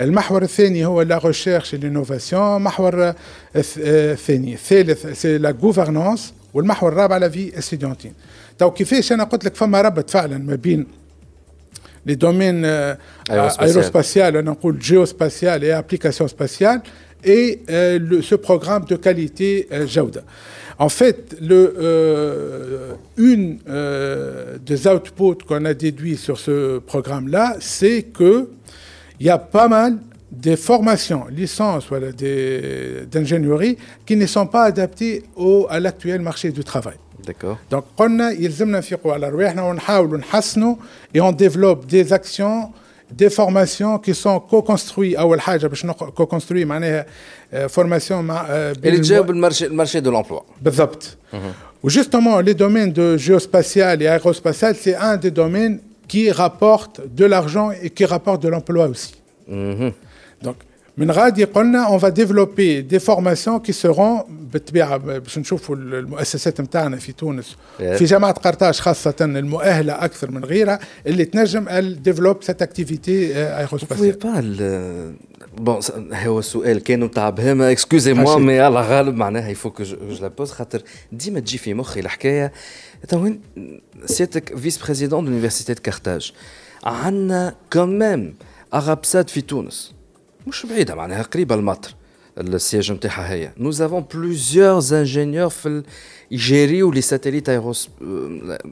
المحور 0.01 0.41
الثاني 0.41 0.85
هو 0.85 1.01
la 1.01 1.17
recherche 1.25 1.75
l'innovation 1.75 2.57
المحور 2.57 3.13
الثاني. 3.55 4.53
الثالث 4.53 5.21
c'est 5.21 5.37
la 5.37 5.55
gouvernance 5.61 6.33
والمحور 6.53 6.91
الرابع 6.91 7.17
la 7.17 7.29
vie 7.29 7.57
estudiantine 7.57 8.13
تو 8.59 8.71
كيفاش 8.71 9.11
أنا 9.11 9.23
قلت 9.23 9.45
لك 9.45 9.55
فما 9.55 9.81
ربط 9.81 10.09
فعلا 10.09 10.37
ما 10.37 10.55
بين 10.55 10.87
les 12.07 12.15
domaines 12.15 12.63
euh, 12.65 12.95
aérospatial, 13.29 14.41
on 14.43 14.51
appelle 14.51 14.81
géospatial 14.81 15.63
et 15.63 15.71
applications 15.71 16.27
spatiales, 16.27 16.81
et 17.23 17.59
euh, 17.69 17.99
le, 17.99 18.21
ce 18.21 18.35
programme 18.35 18.85
de 18.85 18.95
qualité 18.95 19.67
euh, 19.71 19.85
Jauda. 19.85 20.21
En 20.79 20.89
fait, 20.89 21.35
le, 21.41 21.75
euh, 21.79 22.93
une 23.17 23.57
des 24.63 24.87
outputs 24.87 25.43
qu'on 25.47 25.65
a 25.65 25.73
déduit 25.73 26.17
sur 26.17 26.37
ce 26.39 26.77
programme-là, 26.77 27.55
c'est 27.59 28.03
que 28.03 28.49
il 29.19 29.25
y 29.25 29.29
a 29.31 29.39
pas 29.39 29.67
mal 29.67 29.97
des 30.31 30.55
formations, 30.55 31.25
licences 31.31 31.87
voilà, 31.89 32.09
d'ingénierie 32.11 33.77
qui 34.05 34.15
ne 34.15 34.27
sont 34.27 34.45
pas 34.45 34.65
adaptées 34.65 35.23
au, 35.35 35.65
à 35.67 35.79
l'actuel 35.79 36.21
marché 36.21 36.51
du 36.51 36.63
travail. 36.63 36.97
D'accord. 37.26 37.58
Donc, 37.70 37.84
قلنا 37.96 38.30
يلزمنا 38.30 38.78
نفيقوا 38.78 39.12
على 39.12 39.28
رواحنا 39.28 39.62
ونحاولوا 39.62 40.18
نحسنوا 40.18 40.76
et 41.14 41.20
on 41.20 41.32
développe 41.32 41.86
des 41.86 42.12
actions 42.12 42.70
des 43.12 43.30
formations 43.30 43.98
qui 43.98 44.14
sont 44.14 44.40
co-construites 44.40 45.18
اول 45.18 45.40
حاجه 45.40 45.66
باش 45.66 45.86
co-construit 45.86 46.64
معناها 46.64 47.06
formation 47.52 48.12
مع 48.12 48.46
اللي 48.50 48.98
تجاوب 48.98 49.30
المارشي 49.30 49.66
المارشي 49.66 50.00
دو 50.00 50.10
لومبلوا 50.10 50.40
بالضبط 50.62 51.16
وجوستومون 51.82 52.44
les 52.44 52.54
domaines 52.54 52.92
de 52.92 53.16
géospatial 53.16 54.02
et 54.02 54.08
aérospatial 54.08 54.74
c'est 54.74 54.94
un 54.94 55.16
des 55.16 55.30
domaines 55.30 55.78
qui 56.08 56.30
rapporte 56.30 57.00
de 57.20 57.24
l'argent 57.24 57.70
et 57.70 57.90
qui 57.90 58.04
rapporte 58.04 58.42
de 58.42 58.48
l'emploi 58.48 58.86
aussi. 58.86 59.14
Mm-hmm. 59.50 59.92
Donc 60.42 60.56
من 60.97 61.11
غادي 61.11 61.43
قلنا 61.43 61.87
on 61.87 61.99
va 61.99 62.09
développer 62.09 62.81
des 62.81 62.99
formations 62.99 63.59
qui 63.59 63.71
seront 63.71 64.21
بالطبيعة 64.29 64.97
باش 64.97 65.37
نشوفوا 65.37 65.75
المؤسسات 65.75 66.61
نتاعنا 66.61 66.97
في 66.97 67.11
تونس. 67.11 67.55
في 67.77 68.05
جامعة 68.05 68.31
قرطاج 68.31 68.79
خاصة 68.79 69.15
المؤهلة 69.21 70.05
أكثر 70.05 70.31
من 70.31 70.45
غيرها 70.45 70.79
اللي 71.07 71.25
تنجم 71.25 71.65
développe 72.03 72.43
cette 72.43 72.61
activité 72.61 73.35
aérospatiale 73.35 75.15
bon 75.57 75.79
هو 76.13 76.39
السؤال 76.39 76.83
كان 76.83 77.03
نتاع 77.03 77.29
بهيمه 77.29 77.71
excusez-moi 77.71 78.39
mais 78.39 78.67
الله 78.67 78.81
غالب 78.81 79.15
معناها 79.15 79.49
il 79.49 79.56
faut 79.56 79.69
que 79.69 79.83
je 79.83 79.97
la 80.21 80.27
pose 80.27 80.51
خاطر 80.51 80.81
ديما 81.11 81.39
تجي 81.39 81.57
في 81.57 81.73
مخي 81.73 81.99
الحكاية. 81.99 82.51
تو 83.07 83.23
وين؟ 83.23 83.41
سيادتك 84.05 84.57
vice-président 84.57 85.25
de 85.25 85.31
l'université 85.31 85.81
Carthage 85.81 86.33
عندنا 86.83 87.55
quand 87.73 88.08
même 88.08 88.35
ارابسات 88.73 89.29
في 89.29 89.41
تونس. 89.41 89.96
مش 90.46 90.66
بعيده 90.66 90.94
معناها 90.94 91.22
قريبه 91.22 91.54
المطر 91.54 91.94
السياج 92.38 92.92
نتاعها 92.92 93.32
هي 93.32 93.52
nous 93.58 93.76
avons 93.76 94.02
plusieurs 94.14 94.92
ingénieurs 94.92 95.52
في 95.52 95.82
يجيريو 96.30 96.90
لي 96.92 97.00
ساتيليت 97.00 97.48
ايروس 97.48 97.88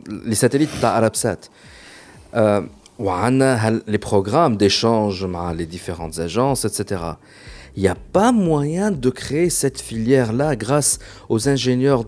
لي 0.09 0.35
ساتيليت 0.35 0.69
تاع 0.83 0.99
ارابسات 0.99 1.47
وعندنا 2.99 3.83
لي 3.89 3.99
بروغرام 3.99 4.59
d'échange 4.59 5.23
مع 5.23 5.55
les 5.57 5.67
différentes 5.77 6.19
agences 6.19 6.65
etc 6.65 7.01
il 7.77 7.83
n'y 7.83 7.89
a 7.89 7.97
pas 8.19 8.33
moyen 8.33 8.91
de 8.91 9.11
créer 9.11 9.51
cette 9.63 9.81
filière 9.81 10.33
là 10.33 10.57
grâce 10.57 10.99
aux 11.29 11.49
ingénieurs 11.49 12.05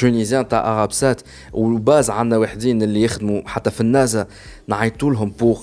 tunisiens 0.00 0.42
تاع 0.42 0.72
ارابسات 0.72 1.20
وباز 1.52 2.10
عندنا 2.10 2.38
وحدين 2.38 2.82
اللي 2.82 3.02
يخدموا 3.02 3.42
حتى 3.46 3.70
في 3.70 3.80
النازا 3.80 4.26
نعيطوا 4.68 5.10
لهم 5.10 5.30
بور 5.30 5.58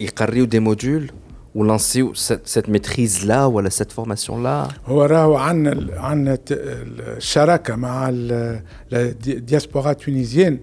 يقريو 0.00 0.44
دي 0.44 0.60
موديول 0.60 1.10
ولانسيو 1.54 2.12
cette 2.14 2.68
maîtrise 2.68 3.24
là 3.26 3.48
ولا 3.48 3.70
cette 3.70 3.92
formation 3.92 4.38
là 4.42 4.68
هو 4.86 5.04
راهو 5.04 5.36
عندنا 5.36 6.00
عندنا 6.00 6.38
الشراكه 6.50 7.76
مع 7.76 8.08
الدياسبورا 8.92 9.92
تونيزيان 9.92 10.58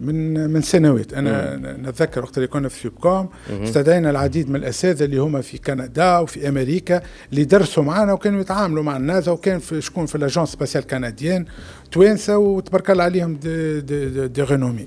من 0.00 0.50
من 0.50 0.62
سنوات. 0.62 1.12
أنا 1.14 1.56
نتذكر 1.56 2.22
وقت 2.22 2.36
اللي 2.36 2.48
كنا 2.48 2.68
في 2.68 2.80
سوبكوم 2.80 3.28
استدعينا 3.50 4.10
العديد 4.10 4.50
من 4.50 4.56
الأساتذة 4.56 5.04
اللي 5.04 5.18
هما 5.18 5.40
في 5.40 5.58
كندا 5.58 6.18
وفي 6.18 6.48
أمريكا 6.48 7.02
اللي 7.30 7.44
درسوا 7.44 7.82
معنا 7.82 8.12
وكانوا 8.12 8.40
يتعاملوا 8.40 8.82
مع 8.82 8.96
النازا 8.96 9.32
وكان 9.32 9.58
في 9.58 9.80
شكون 9.80 10.06
في 10.06 10.18
l'agence 10.18 10.48
spatiale 10.48 10.86
canadienne 10.86 11.44
توانسة 11.92 12.38
وتبارك 12.38 12.90
الله 12.90 13.04
عليهم 13.04 13.36
des, 13.36 13.80
des, 13.80 14.08
des, 14.08 14.28
des 14.28 14.42
renommées. 14.42 14.86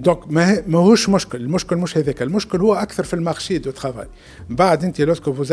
Donc 0.00 0.18
ماهوش 0.68 1.08
مشكل. 1.08 1.40
المشكل 1.40 1.76
مش 1.76 1.98
هذاك. 1.98 2.22
المشكل 2.22 2.60
هو 2.60 2.74
أكثر 2.74 3.04
في 3.04 3.14
ال 3.14 3.20
marché 3.20 3.58
du 3.58 3.70
travail. 3.70 4.06
بعد 4.50 4.84
أنت 4.84 5.00
lorsque 5.00 5.32
vous 5.32 5.52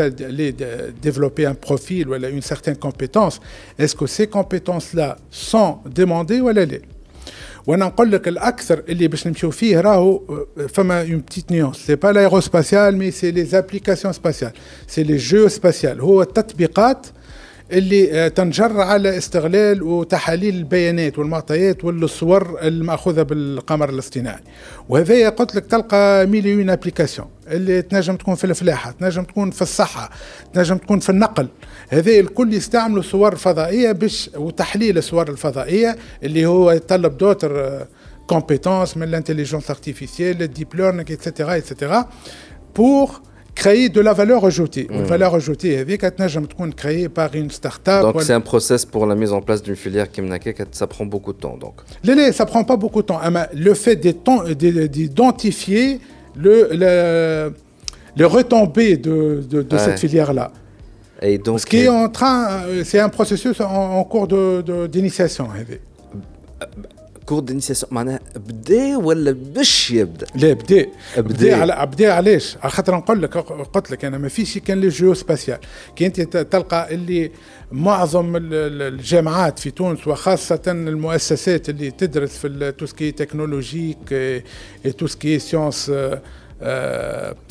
développer 1.06 1.46
un 1.46 1.54
profil 1.54 2.08
ou 2.08 2.14
une 2.14 2.42
certaine 2.42 2.76
compétence 2.86 3.40
est-ce 3.78 3.94
que 4.00 4.06
ces 4.06 4.26
compétences 4.26 4.92
là 4.94 5.16
sont 5.30 5.78
demandées 6.00 6.40
ou 6.40 6.50
لا 6.50 6.95
وأنا 7.66 7.84
نقول 7.84 8.12
لك 8.12 8.28
الاكثر 8.28 8.82
اللي 8.88 9.08
باش 9.08 9.26
نمشيو 9.26 9.50
فيه 9.50 9.80
راهو 9.80 10.22
فما 10.68 11.00
une 11.00 11.18
petite 11.18 11.50
nuance 11.50 11.76
c'est 11.76 11.94
pas 11.94 12.08
l'aérospatial 12.08 12.96
mais 12.96 13.10
c'est 13.10 13.30
les 13.30 13.44
applications 13.44 14.12
spatiales 14.12 14.52
c'est 14.86 15.02
le 15.02 15.16
géospatial 15.16 16.00
هو 16.00 16.22
التطبيقات 16.22 17.06
اللي 17.72 18.30
تنجر 18.30 18.80
على 18.80 19.18
استغلال 19.18 19.82
وتحاليل 19.82 20.54
البيانات 20.54 21.18
والمعطيات 21.18 21.84
والصور 21.84 22.58
المأخوذة 22.62 23.22
بالقمر 23.22 23.88
الاصطناعي. 23.90 24.40
وهذا 24.88 25.28
قلت 25.28 25.54
لك 25.54 25.66
تلقى 25.66 26.26
مليون 26.26 26.70
applications 26.70 27.28
اللي 27.48 27.82
تنجم 27.82 28.16
تكون 28.16 28.34
في 28.34 28.44
الفلاحة 28.44 28.90
تنجم 28.90 29.24
تكون 29.24 29.50
في 29.50 29.62
الصحة 29.62 30.10
تنجم 30.54 30.76
تكون 30.76 30.98
في 30.98 31.10
النقل. 31.10 31.48
هذا 31.88 32.10
الكل 32.10 32.54
يستعملوا 32.54 33.02
صور 33.02 33.36
فضائية 33.36 33.92
باش 33.92 34.30
وتحليل 34.36 34.98
الصور 34.98 35.28
الفضائية 35.30 35.96
اللي 36.22 36.46
هو 36.46 36.70
يتطلب 36.70 37.18
d'autres 37.18 37.84
compétences 38.26 38.96
من 38.96 39.02
l'intelligence 39.02 39.70
artificielle 39.70 40.42
ال 40.42 40.48
deep 40.48 40.74
learning 40.74 41.12
et 41.12 41.23
cetera 41.23 41.56
et 41.56 41.69
cetera 41.69 42.08
بور 42.76 43.10
créer 43.56 43.88
de 43.88 44.00
la 44.00 44.12
valeur 44.12 44.44
ajoutée. 44.44 44.86
Mmh. 44.88 44.94
Une 44.94 45.04
valeur 45.04 45.34
ajoutée 45.34 45.72
eh 45.72 45.80
avec 45.80 46.04
créée 46.76 47.08
par 47.08 47.34
une 47.34 47.50
start-up. 47.50 48.02
Donc 48.02 48.22
c'est 48.22 48.34
un 48.34 48.40
process 48.40 48.84
pour 48.84 49.06
la 49.06 49.16
mise 49.16 49.32
en 49.32 49.40
place 49.40 49.62
d'une 49.62 49.74
filière 49.74 50.08
qui 50.12 50.20
ça 50.70 50.86
prend 50.86 51.06
beaucoup 51.06 51.32
de 51.32 51.38
temps 51.38 51.56
donc. 51.56 51.80
Lélé, 52.04 52.30
ça 52.32 52.46
prend 52.46 52.62
pas 52.62 52.76
beaucoup 52.76 53.02
de 53.02 53.06
temps. 53.06 53.18
Ah, 53.20 53.48
le 53.52 53.74
fait 53.74 53.96
d'identifier 53.96 56.00
le, 56.36 56.68
le, 58.16 58.26
retombées 58.26 58.98
de, 58.98 59.42
cette 59.78 59.98
filière-là. 59.98 60.52
Ce 61.22 61.66
qui 61.66 61.78
est 61.78 61.88
euh, 61.88 61.92
en 61.92 62.08
train, 62.10 62.62
euh, 62.66 62.84
c'est 62.84 63.00
un 63.00 63.08
processus 63.08 63.58
en, 63.60 64.04
cours 64.04 64.28
d'initiation. 64.88 65.48
Hein, 65.50 65.62
eh 65.62 65.64
de, 66.60 66.66
كور 67.26 67.40
دينيسياسيون 67.40 67.94
معناها 67.94 68.20
بدا 68.36 68.96
ولا 68.96 69.32
باش 69.32 69.90
يبدا؟ 69.90 70.26
لا 70.34 70.52
بدا 70.52 70.86
بدا 71.16 71.56
على 71.56 71.86
بدا 71.86 72.12
علاش؟ 72.12 72.56
على 72.62 72.70
خاطر 72.70 72.96
نقول 72.96 73.22
لك 73.22 73.36
قلت 73.36 73.90
لك 73.90 74.04
أنا 74.04 74.18
ما 74.18 74.28
فيش 74.28 74.58
كان 74.58 74.80
le 74.80 74.88
géospatial 74.88 75.58
كي 75.96 76.06
أنت 76.06 76.20
تلقى 76.36 76.94
اللي 76.94 77.30
معظم 77.72 78.32
الجامعات 78.36 79.58
في 79.58 79.70
تونس 79.70 80.06
وخاصة 80.08 80.62
المؤسسات 80.66 81.68
اللي 81.68 81.90
تدرس 81.90 82.38
في 82.38 82.72
توسكي 82.78 83.12
تكنولوجيك 83.12 84.14
توسكي 84.98 85.38
سيونس 85.38 85.92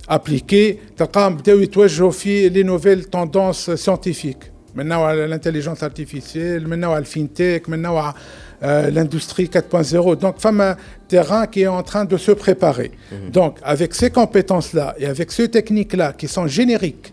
ابليكي 0.10 0.78
تلقاهم 0.98 1.38
بداو 1.38 1.60
يتوجهوا 1.60 2.12
في 2.12 2.50
les 2.50 2.64
nouvelles 2.64 3.04
tendances 3.04 3.72
scientifiques 3.72 4.52
من 4.76 4.88
نوع 4.88 5.14
l'intelligence 5.14 5.84
artificielle 5.84 6.70
من 6.70 6.80
نوع 6.80 6.98
ال 6.98 7.07
fintech 7.07 7.70
من 7.70 7.82
نوع 7.82 8.16
Euh, 8.63 8.91
l'industrie 8.91 9.47
4.0. 9.47 10.17
Donc, 10.17 10.39
femme 10.39 10.61
un 10.61 10.77
terrain 11.09 11.47
qui 11.47 11.63
est 11.63 11.67
en 11.67 11.83
train 11.83 12.05
de 12.05 12.19
se 12.19 12.33
préparer. 12.33 12.91
Mhm. 13.11 13.31
Donc, 13.31 13.59
avec 13.63 13.95
ces 13.95 14.11
compétences-là 14.11 14.95
et 14.99 15.07
avec 15.07 15.33
ces 15.33 15.49
techniques-là 15.49 16.13
qui 16.13 16.29
sont 16.29 16.47
génériques, 16.47 17.13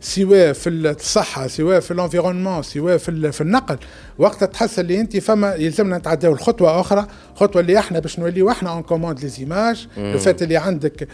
سواء 0.00 0.52
في 0.52 0.68
الصحه 0.68 1.46
سواء 1.46 1.80
في 1.80 1.90
الانفيرونمون 1.90 2.62
سواء 2.62 2.96
في 2.96 3.32
في 3.32 3.40
النقل 3.40 3.78
وقت 4.18 4.44
تحس 4.44 4.78
اللي 4.78 5.00
انت 5.00 5.16
فما 5.16 5.54
يلزمنا 5.54 5.98
نتعداو 5.98 6.32
الخطوه 6.32 6.80
اخرى 6.80 7.06
خطوه 7.34 7.62
اللي 7.62 7.78
احنا 7.78 7.98
باش 7.98 8.18
نوليو 8.18 8.50
احنا 8.50 8.70
اون 8.70 8.82
كوموند 8.82 9.20
لي 9.20 9.28
زيماج 9.28 9.88
لو 9.96 10.18
فات 10.18 10.42
اللي 10.42 10.56
عندك 10.56 11.08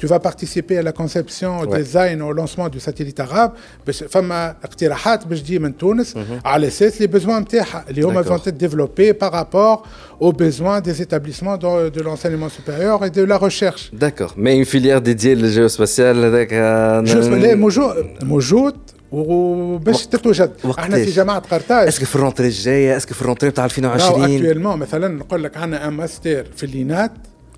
تو 0.00 0.08
فا 0.08 0.16
بارتيسيبي 0.16 0.80
لا 0.80 0.90
كونسيبسيون 0.90 1.70
ديزاين 1.70 2.20
او 2.20 2.32
لونسمون 2.32 2.70
دو 2.70 2.78
ساتيليت 2.78 3.20
اراب 3.20 3.52
باش 3.86 4.04
فما 4.04 4.56
اقتراحات 4.64 5.26
باش 5.26 5.42
تجي 5.42 5.58
من 5.58 5.76
تونس 5.76 6.14
على 6.44 6.66
اساس 6.66 7.00
لي 7.00 7.06
بيزوان 7.06 7.42
نتاعها 7.42 7.84
اللي 7.90 8.02
هما 8.02 8.22
فون 8.22 8.38
ديفلوبي 8.46 9.12
بارابور 9.12 9.82
aux 10.20 10.32
besoins 10.32 10.80
des 10.80 11.02
établissements 11.02 11.56
de, 11.56 11.88
de 11.96 12.00
l'enseignement 12.06 12.48
supérieur 12.48 13.04
et 13.04 13.10
de 13.10 13.22
la 13.22 13.36
recherche. 13.36 13.90
D'accord, 13.92 14.32
mais 14.36 14.56
une 14.56 14.64
filière 14.64 15.00
dédiée 15.00 15.34
au 15.34 15.48
géospatial, 15.58 16.16
لا 16.16 17.54
موجود 17.54 18.06
موجود 18.22 18.76
وباش 19.11 20.05
تتوجد 20.05 20.51
إحنا 20.79 20.95
في 20.95 21.11
جامعه 21.11 21.39
قرطاج. 21.39 21.87
إسكو 21.87 22.05
في 22.05 22.15
الرونتري 22.15 22.47
الجاية؟ 22.47 22.97
إسكو 22.97 23.13
في 23.13 23.21
الرونتري 23.21 23.51
تاع 23.51 23.65
2020 23.65 24.23
actuellement 24.23 24.79
مثلا 24.79 25.07
نقول 25.07 25.43
لك 25.43 25.57
عندنا 25.57 25.87
un 25.87 25.93
master 25.93 26.45
في 26.55 26.63
l'INAT 26.63 27.11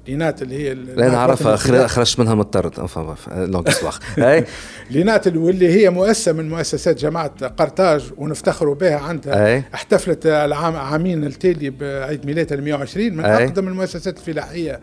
l'INAT 0.08 0.42
اللي 0.42 0.56
هي 0.64 0.74
لا 0.74 1.10
نعرفها 1.10 1.56
خرجت 1.88 2.20
منها 2.20 2.36
مضطر 2.36 2.72
لونغ 3.36 3.70
اسواغ 3.70 3.98
l'INAT 4.92 5.28
واللي 5.28 5.70
هي 5.70 5.90
مؤسسة 5.90 6.32
من 6.32 6.50
مؤسسات 6.50 6.98
جامعه 6.98 7.48
قرطاج 7.48 8.12
ونفتخروا 8.18 8.76
بها 8.76 8.96
عندها. 8.98 9.64
احتفلت 9.74 10.26
العام 10.26 10.76
عامين 10.76 11.24
التالي 11.24 11.70
بعيد 11.70 12.26
ميلادها 12.26 12.58
ال 12.58 12.64
120 12.64 13.14
من 13.14 13.26
أقدم 13.26 13.68
المؤسسات 13.68 14.18
الفلاحية. 14.18 14.80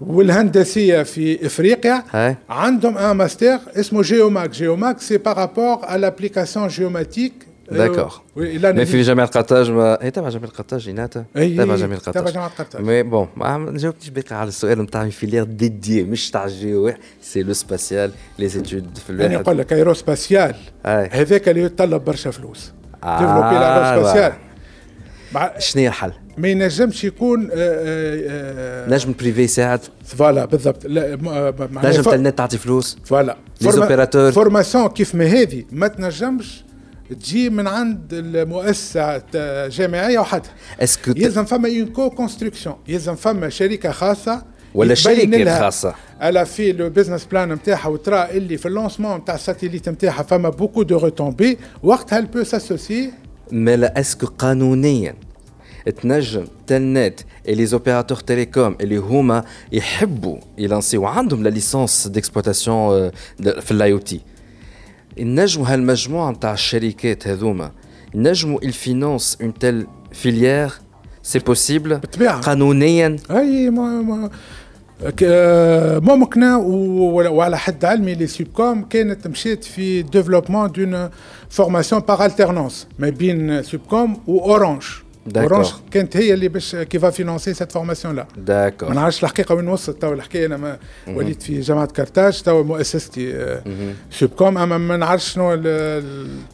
والهندسية 0.00 1.02
في 1.02 1.46
إفريقيا. 1.46 2.04
هاي. 2.10 2.36
عندهم 2.48 2.98
un 2.98 3.16
master 3.16 3.58
اسمه 3.76 4.02
جيوماك 4.02 4.50
جيوماك 4.50 5.00
c'est 5.00 5.18
par 5.18 5.36
rapport 5.36 5.78
à 5.84 5.96
l'application 5.96 6.68
géomatique 6.68 7.32
d'accord 7.70 8.16
mais 8.36 8.86
في 8.86 9.02
جامعه 9.02 9.26
قرطاج 9.26 9.70
ما 9.70 9.98
هي 10.02 10.10
تبع 10.10 10.28
جامعه 10.28 10.50
قرطاج 10.50 10.88
يناتا 10.88 11.24
تبع 11.34 11.76
جامعه 11.76 11.98
قرطاج 11.98 12.14
تبع 12.14 12.30
جامعه 12.30 12.48
قرطاج 12.58 12.82
mais 12.82 13.02
bon 13.02 13.28
ما 13.36 13.72
جاوبتش 13.76 14.08
باقي 14.08 14.36
على 14.36 14.48
السؤال 14.48 14.82
نتاع 14.82 15.08
filière 15.08 15.44
dédiée 15.44 16.04
مش 16.04 16.30
تاع 16.30 16.44
ال 16.44 16.56
géo 16.56 16.92
c'est 17.22 17.42
le 17.42 17.52
spatial 17.52 18.48
les 18.48 18.65
études 18.65 18.98
في 18.98 19.10
الواحد 19.10 19.30
أنا 19.30 19.40
نقول 19.40 19.58
لك 19.58 19.72
aérospatial 19.72 20.54
هذاك 20.86 21.48
اللي 21.48 21.62
يتطلب 21.62 22.04
برشا 22.04 22.30
فلوس 22.30 22.72
développer 23.02 23.54
l'aérospatial 23.54 24.32
شنو 25.58 25.82
هي 25.82 25.88
الحل؟ 25.88 26.12
ما 26.38 26.48
ينجمش 26.48 27.04
يكون 27.04 27.48
آه، 27.52 27.54
آه، 27.54 28.90
نجم 28.90 29.14
privé 29.20 29.42
يساعد؟ 29.42 29.80
voilà 30.04 30.44
بالضبط. 30.44 30.86
نجم 30.86 32.02
Telnet 32.02 32.38
تعطي 32.38 32.58
فلوس؟ 32.58 32.98
voilà. 33.04 33.36
les 33.60 33.77
opérateurs 33.77 34.32
formation 34.32 34.88
كيف 34.88 35.14
ما 35.14 35.24
هذه 35.24 35.64
ما 35.72 35.88
تنجمش 35.88 36.64
تجي 37.10 37.50
من 37.50 37.66
عند 37.66 38.12
المؤسسة 38.12 39.22
جامعية 39.68 40.18
وحدها 40.18 40.50
est-ce 40.80 41.00
que 41.00 41.10
يلزم 41.16 41.44
فما 41.44 41.68
une 41.68 41.86
co-construction 41.86 42.76
يلزم 42.88 43.14
فما 43.14 43.48
شركة 43.48 43.90
خاصة 43.90 44.42
ولا 44.74 44.94
شركة 44.94 45.58
خاصة؟ 45.60 45.94
الا 46.22 46.44
في 46.44 46.72
le 46.72 46.90
business 46.90 47.24
plan 47.24 47.52
نتاعها 47.52 47.88
وترى 47.88 48.28
اللي 48.30 48.56
في 48.56 48.68
ال 48.68 48.73
lancement 48.73 49.16
نتاع 49.16 49.34
ال 49.34 49.39
satellite 49.39 49.88
نتاعها 49.88 50.22
فما 50.22 50.48
beaucoup 50.48 50.82
de 50.82 50.98
retombées 50.98 51.58
وقتها 51.82 52.18
البو 52.18 52.42
ساسوسي 52.42 53.12
مي 53.52 53.76
لا 53.76 54.00
اسكو 54.00 54.26
قانونيا 54.26 55.14
تنجم 56.01 56.45
تلنت 56.67 57.19
لي 57.47 57.65
زوبيراتور 57.65 58.17
تيليكوم 58.17 58.75
اللي 58.81 58.97
هما 58.97 59.43
يحبوا 59.71 60.37
يلانسيو 60.57 61.05
عندهم 61.05 61.43
لا 61.43 61.49
ليسونس 61.49 62.07
ديكسبلوتاسيون 62.07 63.11
في 63.39 63.71
الاي 63.71 63.93
او 63.93 63.97
تي 63.97 64.21
نجموا 65.19 65.67
هالمجموعه 65.67 66.31
نتاع 66.31 66.53
الشركات 66.53 67.27
هذوما 67.27 67.71
نجموا 68.15 68.59
الفينونس 68.63 69.37
اون 69.41 69.53
تيل 69.53 69.87
فيليير 70.11 70.71
سي 71.23 71.39
بوسيبل 71.39 71.99
قانونيا 72.43 73.15
اي 73.31 73.69
ما, 73.69 74.01
ما 74.01 74.29
ممكنة 76.15 76.57
وعلى 76.57 77.57
حد 77.57 77.85
علمي 77.85 78.13
لي 78.15 78.27
سوبكوم 78.27 78.83
كانت 78.83 79.27
مشيت 79.27 79.63
في 79.63 80.01
ديفلوبمون 80.01 80.71
دون 80.71 81.09
فورماسيون 81.49 82.01
باغ 82.01 82.25
الترنونس 82.25 82.87
ما 82.99 83.09
بين 83.09 83.63
سوبكوم 83.63 84.17
واورانج 84.27 84.83
Orange 85.36 85.66
كانت 85.90 86.16
هي 86.16 86.34
اللي 86.34 86.48
باش 86.48 86.76
qui 86.76 86.98
va 86.98 87.10
financer 87.10 87.54
cette 87.54 87.72
formation-là 87.72 88.26
d'accord 88.36 88.88
ما 88.88 88.94
نعرفش 88.94 89.24
الحقيقة 89.24 89.54
وين 89.54 89.68
وصلت. 89.68 90.02
تو 90.02 90.12
الحكاية 90.12 90.46
أنا 90.46 90.56
ما 90.56 90.78
وليت 91.08 91.42
في 91.42 91.60
جامعة 91.60 91.86
Carthage 91.86 92.42
تو 92.42 92.62
مؤسستي 92.62 93.60
سوب 94.10 94.30
كوم 94.30 94.58
أما 94.58 94.78
ما 94.78 94.96
نعرفش 94.96 95.32
شنو 95.32 95.54
le 95.54 96.02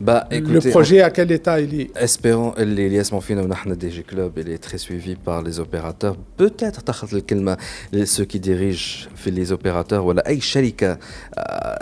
projet 0.01 1.07
à 1.07 1.09
quel 1.09 1.31
état 1.31 1.59
et 1.59 1.88
espérons 1.96 2.53
اللي 2.58 2.87
اللي 2.87 2.96
يسمعوا 2.96 3.22
فينا 3.22 3.42
ونحن 3.42 3.79
Digi 3.79 4.02
Club 4.02 4.38
اللي 4.38 4.56
très 4.56 4.79
suivi 4.79 5.17
par 5.27 5.42
les 5.42 5.58
opérateurs 5.58 6.17
peut-être 6.38 6.81
تاخذ 6.81 7.14
الكلمة 7.14 7.56
ceux 8.04 8.25
qui 8.25 8.38
dirigent 8.38 8.83
في 9.16 9.31
les 9.31 9.50
opérateurs 9.50 10.00
ولا 10.00 10.29
اي 10.29 10.40
شركه 10.40 10.98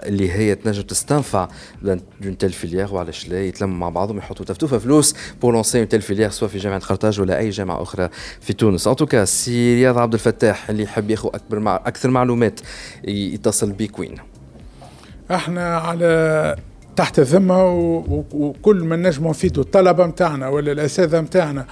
اللي 0.06 0.32
هي 0.32 0.54
تنجم 0.54 0.82
تستنفع 0.82 1.48
d'une 1.82 2.38
telle 2.38 2.50
filière 2.52 2.94
وعلاش 2.94 3.28
لا 3.28 3.44
يتلموا 3.44 3.76
مع 3.76 3.88
بعضهم 3.88 4.18
يحطوا 4.18 4.44
تفتوفه 4.44 4.78
فلوس 4.78 5.14
pour 5.42 5.52
lancer 5.52 5.78
une 5.78 5.88
telle 5.88 6.02
filière 6.02 6.30
soit 6.30 6.48
في 6.48 6.58
جامعه 6.58 6.79
قرطاج 6.80 7.20
ولا 7.20 7.38
أي 7.38 7.50
جامعة 7.50 7.82
أخرى 7.82 8.08
في 8.40 8.52
تونس. 8.52 8.86
en 8.86 8.96
tout 8.96 9.12
cas 9.12 9.24
سي 9.24 9.74
رياض 9.74 9.98
عبد 9.98 10.14
الفتاح 10.14 10.70
اللي 10.70 10.82
يحب 10.82 11.10
ياخذ 11.10 11.28
أكبر 11.34 11.58
مع 11.58 11.76
أكثر 11.76 12.10
معلومات 12.10 12.60
يتصل 13.04 13.72
بيك 13.72 13.98
وين؟ 13.98 14.14
إحنا 15.30 15.78
على 15.78 16.56
تحت 16.96 17.18
الذمه 17.18 17.64
وكل 18.32 18.84
ما 18.84 18.96
نجموا 18.96 19.30
نفيدوا 19.30 19.62
الطلبة 19.62 20.06
نتاعنا 20.06 20.48
ولا 20.48 20.72
الاساتذه 20.72 21.20
نتاعنا 21.20 21.66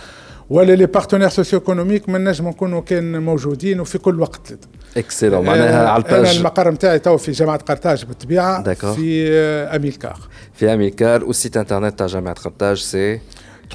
ولا 0.51 0.73
les 0.73 0.87
partenaires 0.87 1.29
socio-économiques 1.29 2.09
ما 2.09 2.19
نجموا 2.19 2.51
نكونوا 2.51 2.81
كان 2.81 3.23
موجودين 3.23 3.81
وفي 3.81 3.99
كل 3.99 4.21
وقت. 4.21 4.59
اكسلون 4.97 5.47
معناها 5.47 5.89
على 5.89 6.03
الباج. 6.03 6.15
أنا 6.15 6.31
المقر 6.31 6.71
نتاعي 6.71 6.99
تو 6.99 7.17
في 7.17 7.33
جامعة 7.33 7.59
قرطاج 7.59 8.05
بالطبيعة. 8.05 8.75
في 8.75 9.29
اميلكار 9.77 10.19
في 10.55 10.75
اميلكار 10.75 11.25
والسيت 11.25 11.57
إنترنت 11.57 11.99
تاع 11.99 12.07
جامعة 12.07 12.35
قرطاج 12.35 12.77
سي؟ 12.77 13.21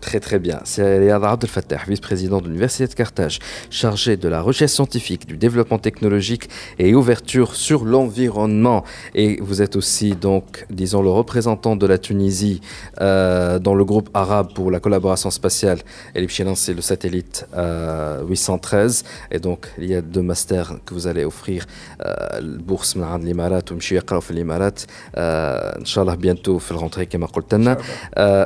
Très 0.04 0.20
très 0.20 0.38
bien. 0.38 0.60
C'est 0.66 1.00
Léada 1.00 1.32
Abdel 1.32 1.50
Fattah, 1.50 1.80
vice-président 1.88 2.42
de 2.42 2.48
l'Université 2.48 2.88
de 2.88 2.94
Carthage, 2.94 3.40
chargé 3.70 4.18
de 4.18 4.28
la 4.28 4.42
recherche 4.42 4.74
scientifique, 4.74 5.26
du 5.26 5.38
développement 5.38 5.80
technologique 5.80 6.50
et 6.78 6.94
ouverture 6.94 7.56
sur 7.56 7.86
l'environnement. 7.86 8.84
Et 9.16 9.40
vous 9.42 9.62
êtes 9.62 9.78
aussi, 9.78 10.12
donc, 10.12 10.66
disons, 10.70 11.02
le 11.02 11.10
représentant 11.10 11.78
de 11.78 11.88
la 11.88 11.98
Tunisie 11.98 12.60
euh, 13.00 13.60
dans 13.60 13.76
le 13.76 13.86
groupe 13.86 14.10
arabe 14.14 14.52
pour 14.54 14.72
la 14.72 14.82
collaboration 14.82 15.32
spatiale. 15.32 15.80
Et 16.16 16.20
l'Ipchilin, 16.20 16.56
c'est 16.56 16.74
le 16.74 16.82
satellite 16.82 17.48
euh, 17.56 18.26
813. 18.28 19.06
Et 19.32 19.40
donc, 19.40 19.68
il 19.78 19.86
y 19.86 19.96
a 19.96 20.02
deux 20.02 20.22
masters 20.22 20.80
que 20.86 20.94
vous 20.94 21.08
allez 21.08 21.24
offrir 21.24 21.66
euh, 22.06 22.42
bourse 22.60 22.98
de 22.98 23.26
l'Imarat 23.26 23.62
ou 23.72 23.76
Mchiakra 23.76 24.20
de 24.20 24.36
l'Imarat. 24.36 24.86
Euh, 25.16 25.72
Inch'Allah, 25.80 26.18
bientôt, 26.18 26.60
fait 26.60 26.74
le 26.74 26.80
rentrée, 26.82 27.08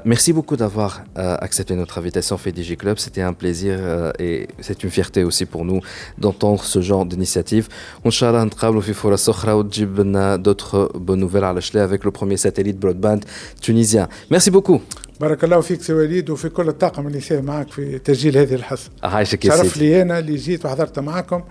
Merci 0.06 0.34
beaucoup 0.34 0.56
d'avoir 0.56 1.02
accepté 1.49 1.75
notre 1.75 1.99
invitation 1.99 2.37
fait 2.39 2.53
DG 2.53 2.77
Club. 2.77 2.97
C'était 2.99 3.23
un 3.23 3.33
plaisir 3.33 3.77
euh, 3.79 4.13
et 4.19 4.49
c'est 4.61 4.83
une 4.85 4.91
fierté 4.91 5.25
aussi 5.25 5.45
pour 5.47 5.65
nous 5.65 5.81
d'entendre 6.19 6.63
ce 6.65 6.81
genre 6.81 7.05
d'initiative. 7.07 7.69
Inch'Allah, 8.05 8.47
d'autres 10.47 10.79
bonnes 11.07 11.21
nouvelles 11.21 11.45
à 11.45 11.53
l'Achlé 11.53 11.81
avec 11.81 12.05
le 12.05 12.11
premier 12.11 12.37
satellite 12.37 12.79
broadband 12.79 13.21
tunisien. 13.61 14.09
Merci 14.31 14.51
beaucoup. 14.51 14.81
بارك 15.21 15.45
الله 15.45 15.61
فيك 15.61 15.83
سي 15.83 15.93
وليد 15.93 16.31
وفي 16.31 16.49
كل 16.49 16.69
الطاقم 16.69 17.07
اللي 17.07 17.21
ساهم 17.21 17.45
معك 17.45 17.71
في 17.71 17.99
تسجيل 17.99 18.39
هذه 18.39 18.55
الحصه. 18.55 18.91
عايشك 19.03 19.45
يا 19.45 19.57
شرف 19.57 19.77
لي 19.77 20.03
انا 20.03 20.19
اللي 20.19 20.37
جيت 20.37 20.65
وحضرت 20.67 20.99
معكم 20.99 21.43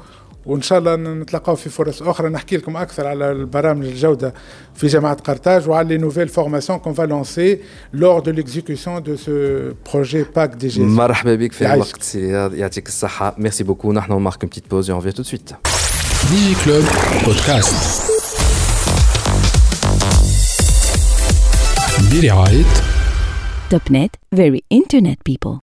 وان 0.45 0.62
شاء 0.62 0.80
الله 0.80 0.95
نتلاقاو 0.95 1.55
في 1.55 1.70
فرص 1.70 2.01
اخرى 2.01 2.30
نحكي 2.30 2.57
لكم 2.57 2.78
اكثر 2.78 3.07
على 3.07 3.32
البرامج 3.32 3.86
الجوده 3.86 4.34
في 4.76 4.88
جامعه 4.88 5.14
قرطاج 5.14 5.70
وعلى 5.70 5.88
لي 5.88 5.97
نوفيل 5.97 6.28
فورماسيون 6.28 6.80
كون 6.80 6.93
فا 6.93 7.03
لونسي 7.03 7.59
لور 7.93 8.20
دو 8.20 8.32
ليكزيكسيون 8.32 9.03
دو 9.03 9.16
سو 9.16 9.32
بروجي 9.93 10.26
باك 10.36 10.49
دي 10.49 10.68
جي 10.68 10.82
مرحبا 10.82 11.36
بك 11.36 11.51
في 11.51 11.74
الوقت 11.74 12.03
سي 12.03 12.28
يعطيك 12.53 12.88
الصحه 12.88 13.36
ميرسي 13.38 13.64
بوكو 13.64 13.93
نحن 13.93 14.14
مارك 14.14 14.45
بتيت 14.45 14.70
بوز 14.70 14.89
اون 14.89 15.14
تو 15.14 15.24
سويت 15.24 15.51
دي 16.32 16.55
كلوب 16.66 16.84
بودكاست 17.26 18.12
برعايه 22.12 22.66
توب 23.70 23.82
نت 23.91 24.16
فيري 24.36 24.64
انترنت 24.72 25.20
بيبل 25.26 25.59